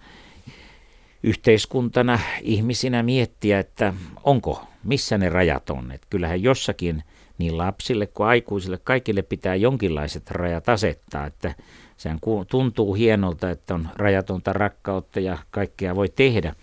yhteiskuntana, 1.24 2.20
ihmisinä 2.42 3.04
miettiä, 3.04 3.60
että 3.60 3.94
onko, 4.24 4.68
missä 4.84 5.18
ne 5.18 5.30
rajat 5.30 5.70
on. 5.70 5.92
Että 5.92 6.08
kyllähän 6.10 6.44
jossakin 6.44 7.04
niin 7.38 7.58
lapsille 7.58 8.08
kuin 8.08 8.28
aikuisille, 8.28 8.78
kaikille 8.78 9.22
pitää 9.22 9.56
jonkinlaiset 9.56 10.32
rajat 10.32 10.70
asettaa, 10.70 11.26
että 11.26 11.56
sehän 11.98 12.20
tuntuu 12.50 12.94
hienolta, 12.94 13.50
että 13.50 13.76
on 13.76 13.90
rajatonta 13.96 14.54
rakkautta 14.54 15.20
ja 15.20 15.38
kaikkea 15.52 15.96
voi 15.96 16.10
tehdä, 16.10 16.56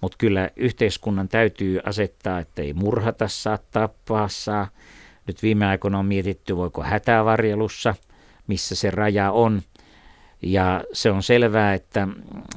mutta 0.00 0.16
kyllä 0.18 0.50
yhteiskunnan 0.56 1.28
täytyy 1.28 1.80
asettaa, 1.84 2.40
että 2.40 2.62
ei 2.62 2.72
murhata 2.72 3.28
saa, 3.28 3.58
tappaa 3.70 4.28
saa. 4.28 4.68
Nyt 5.26 5.42
viime 5.42 5.66
aikoina 5.66 5.98
on 5.98 6.06
mietitty, 6.06 6.56
voiko 6.56 6.82
hätävarjelussa, 6.82 7.94
missä 8.46 8.74
se 8.74 8.90
raja 8.90 9.30
on. 9.30 9.62
Ja 10.42 10.84
se 10.92 11.10
on 11.10 11.22
selvää, 11.22 11.74
että 11.74 12.08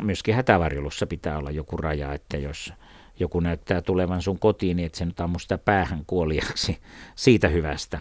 myöskin 0.02 0.36
hätävarjelussa 0.36 1.08
pitää 1.08 1.38
olla 1.38 1.52
joku 1.52 1.78
raja, 1.78 2.14
että 2.14 2.38
jos 2.38 2.74
joku 3.20 3.40
näyttää 3.40 3.82
tulevan 3.82 4.22
sun 4.22 4.40
kotiin, 4.40 4.78
niin 4.78 4.86
et 4.86 4.96
sen 4.96 5.14
ammu 5.18 5.40
sitä 5.40 5.58
päähän 5.58 6.04
kuoliaksi 6.08 6.78
siitä 7.16 7.48
hyvästä. 7.48 8.00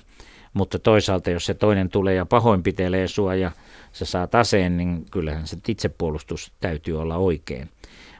Mutta 0.53 0.79
toisaalta, 0.79 1.31
jos 1.31 1.47
se 1.47 1.55
toinen 1.55 1.89
tulee 1.89 2.15
ja 2.15 2.27
pahoinpitelee 2.27 3.09
sua 3.09 3.35
ja 3.35 3.51
sä 3.93 4.05
saat 4.05 4.35
aseen, 4.35 4.77
niin 4.77 5.07
kyllähän 5.11 5.47
se 5.47 5.57
itsepuolustus 5.69 6.53
täytyy 6.61 7.01
olla 7.01 7.17
oikein. 7.17 7.69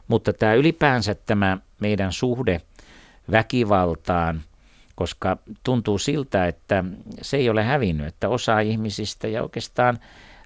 Mutta 0.07 0.33
tämä 0.33 0.53
ylipäänsä 0.53 1.15
tämä 1.15 1.57
meidän 1.79 2.13
suhde 2.13 2.61
väkivaltaan, 3.31 4.41
koska 4.97 5.37
tuntuu 5.63 5.97
siltä, 5.97 6.47
että 6.47 6.83
se 7.21 7.37
ei 7.37 7.49
ole 7.49 7.63
hävinnyt, 7.63 8.07
että 8.07 8.29
osa 8.29 8.59
ihmisistä 8.59 9.27
ja 9.27 9.43
oikeastaan 9.43 9.99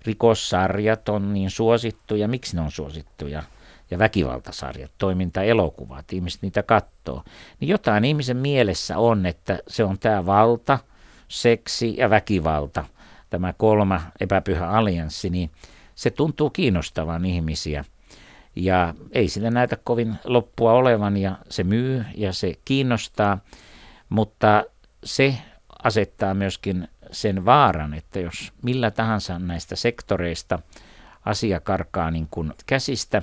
rikossarjat 0.06 1.10
on 1.10 1.34
niin 1.34 1.50
suosittuja. 1.50 2.28
Miksi 2.28 2.56
ne 2.56 2.62
on 2.62 2.72
suosittuja? 2.72 3.44
Ja 3.92 4.00
väkivaltasarjat, 4.00 4.92
toimintaelokuvat, 4.98 6.14
ihmiset 6.14 6.42
niitä 6.42 6.64
katsoo. 6.64 7.24
Niin 7.60 7.70
jotain 7.70 8.06
ihmisen 8.06 8.38
mielessä 8.38 8.98
on, 8.98 9.26
että 9.26 9.60
se 9.68 9.84
on 9.84 10.00
tämä 10.00 10.26
valta, 10.26 10.80
seksi 11.28 11.96
ja 11.98 12.10
väkivalta, 12.10 12.86
tämä 13.30 13.54
kolma 13.54 14.02
epäpyhä 14.20 14.70
allianssi, 14.70 15.30
niin 15.30 15.52
se 15.96 16.10
tuntuu 16.10 16.50
kiinnostavan 16.50 17.26
ihmisiä. 17.26 17.86
Ja 18.56 18.94
ei 19.12 19.28
sillä 19.28 19.50
näytä 19.50 19.78
kovin 19.84 20.16
loppua 20.24 20.74
olevan 20.74 21.18
ja 21.18 21.36
se 21.50 21.64
myy 21.64 22.06
ja 22.16 22.34
se 22.34 22.54
kiinnostaa, 22.66 23.38
mutta 24.12 24.63
se 25.04 25.38
asettaa 25.84 26.34
myöskin 26.34 26.88
sen 27.12 27.45
vaaran, 27.45 27.93
että 27.93 28.19
jos 28.19 28.54
millä 28.63 28.91
tahansa 28.91 29.39
näistä 29.39 29.76
sektoreista 29.76 30.60
asia 31.26 31.60
karkaa 31.60 32.12
niin 32.12 32.28
kuin 32.32 32.54
käsistä, 32.65 33.21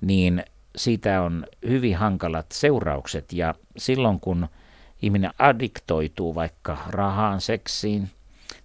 niin 0.00 0.44
siitä 0.76 1.22
on 1.22 1.46
hyvin 1.68 1.96
hankalat 1.96 2.46
seuraukset. 2.52 3.32
Ja 3.32 3.54
silloin 3.76 4.20
kun 4.20 4.48
ihminen 5.02 5.30
addiktoituu 5.38 6.34
vaikka 6.34 6.78
rahaan, 6.88 7.40
seksiin 7.40 8.10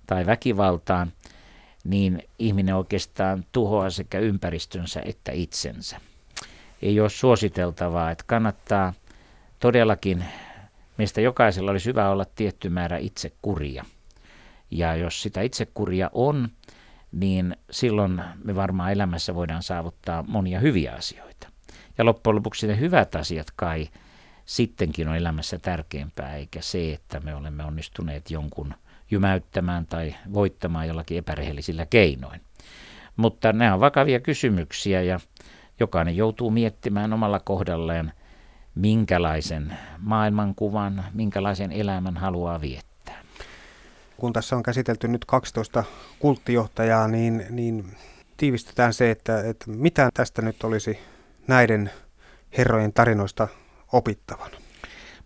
tai 0.08 0.26
väkivaltaan, 0.26 1.12
niin 1.84 2.24
ihminen 2.40 2.76
oikeastaan 2.76 3.46
tuhoaa 3.52 3.90
sekä 3.90 4.20
ympäristönsä 4.20 5.02
että 5.06 5.32
itsensä. 5.32 6.02
Ei 6.82 7.00
ole 7.00 7.10
suositeltavaa, 7.10 8.12
että 8.12 8.24
kannattaa 8.28 8.94
todellakin, 9.60 10.26
meistä 11.00 11.22
jokaisella 11.22 11.72
olisi 11.72 11.86
hyvä 11.86 12.10
olla 12.10 12.26
tietty 12.26 12.70
määrä 12.70 12.98
itsekuria. 12.98 13.86
Ja 14.72 14.96
jos 14.96 15.22
sitä 15.22 15.42
itsekuria 15.42 16.10
on, 16.14 16.50
niin 17.12 17.58
silloin 17.72 18.22
me 18.44 18.56
varmaan 18.56 18.92
elämässä 18.92 19.36
voidaan 19.36 19.64
saavuttaa 19.64 20.24
monia 20.28 20.60
hyviä 20.60 20.94
asioita. 20.94 21.48
Ja 21.98 22.06
loppujen 22.06 22.36
lopuksi 22.36 22.68
ne 22.68 22.80
hyvät 22.80 23.16
asiat 23.16 23.48
kai 23.56 23.88
sittenkin 24.46 25.08
on 25.08 25.16
elämässä 25.16 25.60
tärkeämpää, 25.60 26.36
eikä 26.36 26.62
se, 26.62 26.94
että 26.94 27.20
me 27.20 27.36
olemme 27.36 27.64
onnistuneet 27.64 28.32
jonkun 28.32 28.74
jymäyttämään 29.12 29.86
tai 29.86 30.16
voittamaan 30.34 30.88
jollakin 30.88 31.18
epärehellisillä 31.18 31.86
keinoin. 31.86 32.42
Mutta 33.16 33.54
nämä 33.54 33.74
on 33.74 33.80
vakavia 33.80 34.20
kysymyksiä 34.20 35.02
ja 35.02 35.20
jokainen 35.80 36.18
joutuu 36.18 36.52
miettimään 36.52 37.14
omalla 37.14 37.40
kohdalleen, 37.40 38.12
minkälaisen 38.76 39.78
maailmankuvan, 39.98 41.06
minkälaisen 41.14 41.72
elämän 41.72 42.18
haluaa 42.18 42.62
viettää. 42.62 43.22
Kun 44.18 44.34
tässä 44.34 44.56
on 44.56 44.64
käsitelty 44.64 45.08
nyt 45.08 45.26
12 45.26 45.84
kulttijohtajaa, 46.20 47.08
niin, 47.08 47.46
niin 47.50 47.98
tiivistetään 48.38 48.94
se, 48.94 49.12
että, 49.12 49.50
että 49.50 49.66
mitä 49.72 50.10
tästä 50.14 50.42
nyt 50.42 50.64
olisi 50.64 51.00
näiden 51.48 51.92
herrojen 52.58 52.94
tarinoista 52.94 53.48
opittavan? 53.94 54.52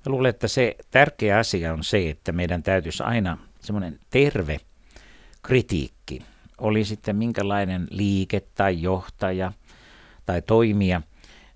Mä 0.05 0.11
luulen, 0.11 0.29
että 0.29 0.47
se 0.47 0.75
tärkeä 0.91 1.37
asia 1.37 1.73
on 1.73 1.83
se, 1.83 2.09
että 2.09 2.31
meidän 2.31 2.63
täytyisi 2.63 3.03
aina 3.03 3.37
semmoinen 3.59 3.99
terve 4.09 4.59
kritiikki, 5.41 6.21
oli 6.57 6.85
sitten 6.85 7.15
minkälainen 7.15 7.87
liike 7.89 8.41
tai 8.55 8.81
johtaja 8.81 9.51
tai 10.25 10.41
toimija, 10.41 11.01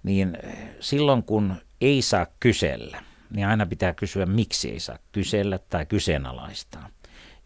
niin 0.04 0.38
silloin 0.80 1.24
kun 1.24 1.56
ei 1.82 2.02
saa 2.02 2.28
kysellä, 2.40 3.04
niin 3.30 3.48
aina 3.48 3.66
pitää 3.66 3.94
kysyä, 3.94 4.26
miksi 4.26 4.72
ei 4.72 4.80
saa 4.80 4.98
kysellä 5.12 5.58
tai 5.58 5.86
kyseenalaistaa. 5.86 6.90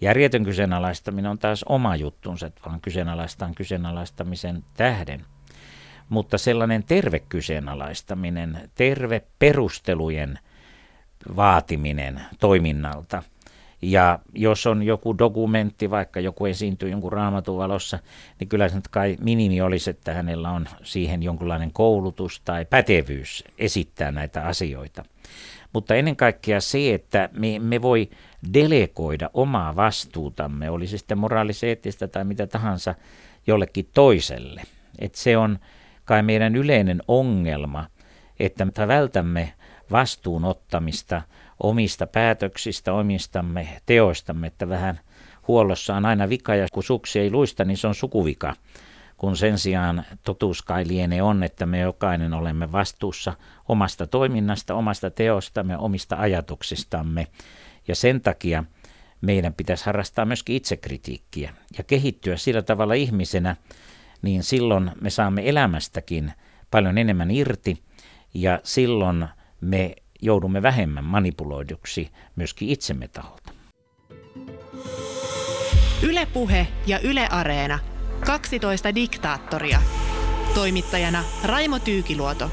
Järjetön 0.02 0.44
kyseenalaistaminen 0.44 1.32
on 1.32 1.40
taas 1.40 1.64
oma 1.64 1.96
juttunsa, 1.96 2.52
vaan 2.66 2.82
kyseenalaistaan 2.82 3.56
kyseenalaistamisen 3.56 4.64
tähden. 4.78 5.26
Mutta 6.10 6.38
sellainen 6.38 6.84
terve 6.84 7.20
kyseenalaistaminen, 7.20 8.70
terve 8.76 9.22
perustelujen 9.40 10.40
vaatiminen 11.36 12.22
toiminnalta. 12.40 13.24
Ja 13.82 14.20
jos 14.34 14.68
on 14.68 14.84
joku 14.84 15.18
dokumentti, 15.18 15.90
vaikka 15.90 16.20
joku 16.20 16.46
esiintyy 16.46 16.90
jonkun 16.90 17.12
raamatun 17.12 17.58
valossa, 17.58 18.00
niin 18.40 18.48
kyllä 18.48 18.70
se 18.70 18.80
kai 18.92 19.18
minimi 19.22 19.62
olisi, 19.62 19.90
että 19.90 20.14
hänellä 20.14 20.50
on 20.50 20.68
siihen 20.84 21.24
jonkunlainen 21.24 21.74
koulutus 21.74 22.42
tai 22.46 22.66
pätevyys 22.66 23.44
esittää 23.58 24.12
näitä 24.12 24.46
asioita. 24.46 25.04
Mutta 25.74 25.96
ennen 25.96 26.16
kaikkea 26.16 26.62
se, 26.62 26.94
että 26.94 27.30
me, 27.34 27.60
me 27.60 27.82
voi 27.82 28.10
delegoida 28.54 29.30
omaa 29.34 29.76
vastuutamme, 29.76 30.70
oli 30.70 30.88
se 30.88 30.98
sitten 30.98 31.18
moraaliseettistä 31.18 32.08
tai 32.08 32.24
mitä 32.24 32.48
tahansa, 32.48 32.96
jollekin 33.48 33.90
toiselle. 33.94 34.62
Että 35.00 35.18
se 35.18 35.38
on 35.38 35.60
kai 36.06 36.24
meidän 36.24 36.56
yleinen 36.56 37.02
ongelma, 37.08 37.86
että 38.40 38.66
me 38.66 38.72
vältämme 38.88 39.54
vastuun 39.92 40.46
ottamista 40.46 41.22
omista 41.64 42.08
päätöksistä, 42.08 42.94
omistamme 42.94 43.68
teoistamme, 43.86 44.48
että 44.48 44.70
vähän 44.70 45.00
huollossa 45.48 45.96
on 45.96 46.06
aina 46.06 46.30
vika 46.30 46.56
ja 46.56 46.68
kun 46.74 46.84
suksi 46.84 47.20
ei 47.20 47.32
luista, 47.32 47.66
niin 47.66 47.78
se 47.78 47.88
on 47.88 47.96
sukuvika. 47.96 48.56
Kun 49.18 49.38
sen 49.38 49.58
sijaan 49.58 50.06
totuus 50.24 50.62
kai 50.62 50.88
lienee 50.88 51.22
on, 51.22 51.44
että 51.44 51.66
me 51.66 51.80
jokainen 51.80 52.34
olemme 52.34 52.72
vastuussa 52.72 53.34
omasta 53.68 54.08
toiminnasta, 54.08 54.76
omasta 54.76 55.10
teostamme, 55.10 55.78
omista 55.78 56.16
ajatuksistamme. 56.16 57.28
Ja 57.88 57.96
sen 57.96 58.22
takia 58.22 58.64
meidän 59.22 59.54
pitäisi 59.54 59.86
harrastaa 59.86 60.26
myöskin 60.26 60.56
itsekritiikkiä 60.56 61.54
ja 61.78 61.84
kehittyä 61.84 62.38
sillä 62.38 62.62
tavalla 62.62 62.94
ihmisenä, 62.94 63.56
niin 64.22 64.44
silloin 64.44 64.92
me 65.02 65.10
saamme 65.10 65.50
elämästäkin 65.50 66.34
paljon 66.72 66.98
enemmän 66.98 67.32
irti 67.32 67.84
ja 68.34 68.60
silloin 68.64 69.28
me 69.62 69.96
joudumme 70.22 70.62
vähemmän 70.62 71.04
manipuloiduksi 71.04 72.12
myöskin 72.36 72.70
itsemme 72.70 73.08
taholta. 73.08 73.52
Ylepuhe 76.04 76.68
ja 76.88 77.00
Yle 77.00 77.28
Areena. 77.28 77.80
12 78.26 78.96
diktaattoria. 78.96 79.82
Toimittajana 80.54 81.24
Raimo 81.44 81.80
Tyykiluoto. 81.80 82.52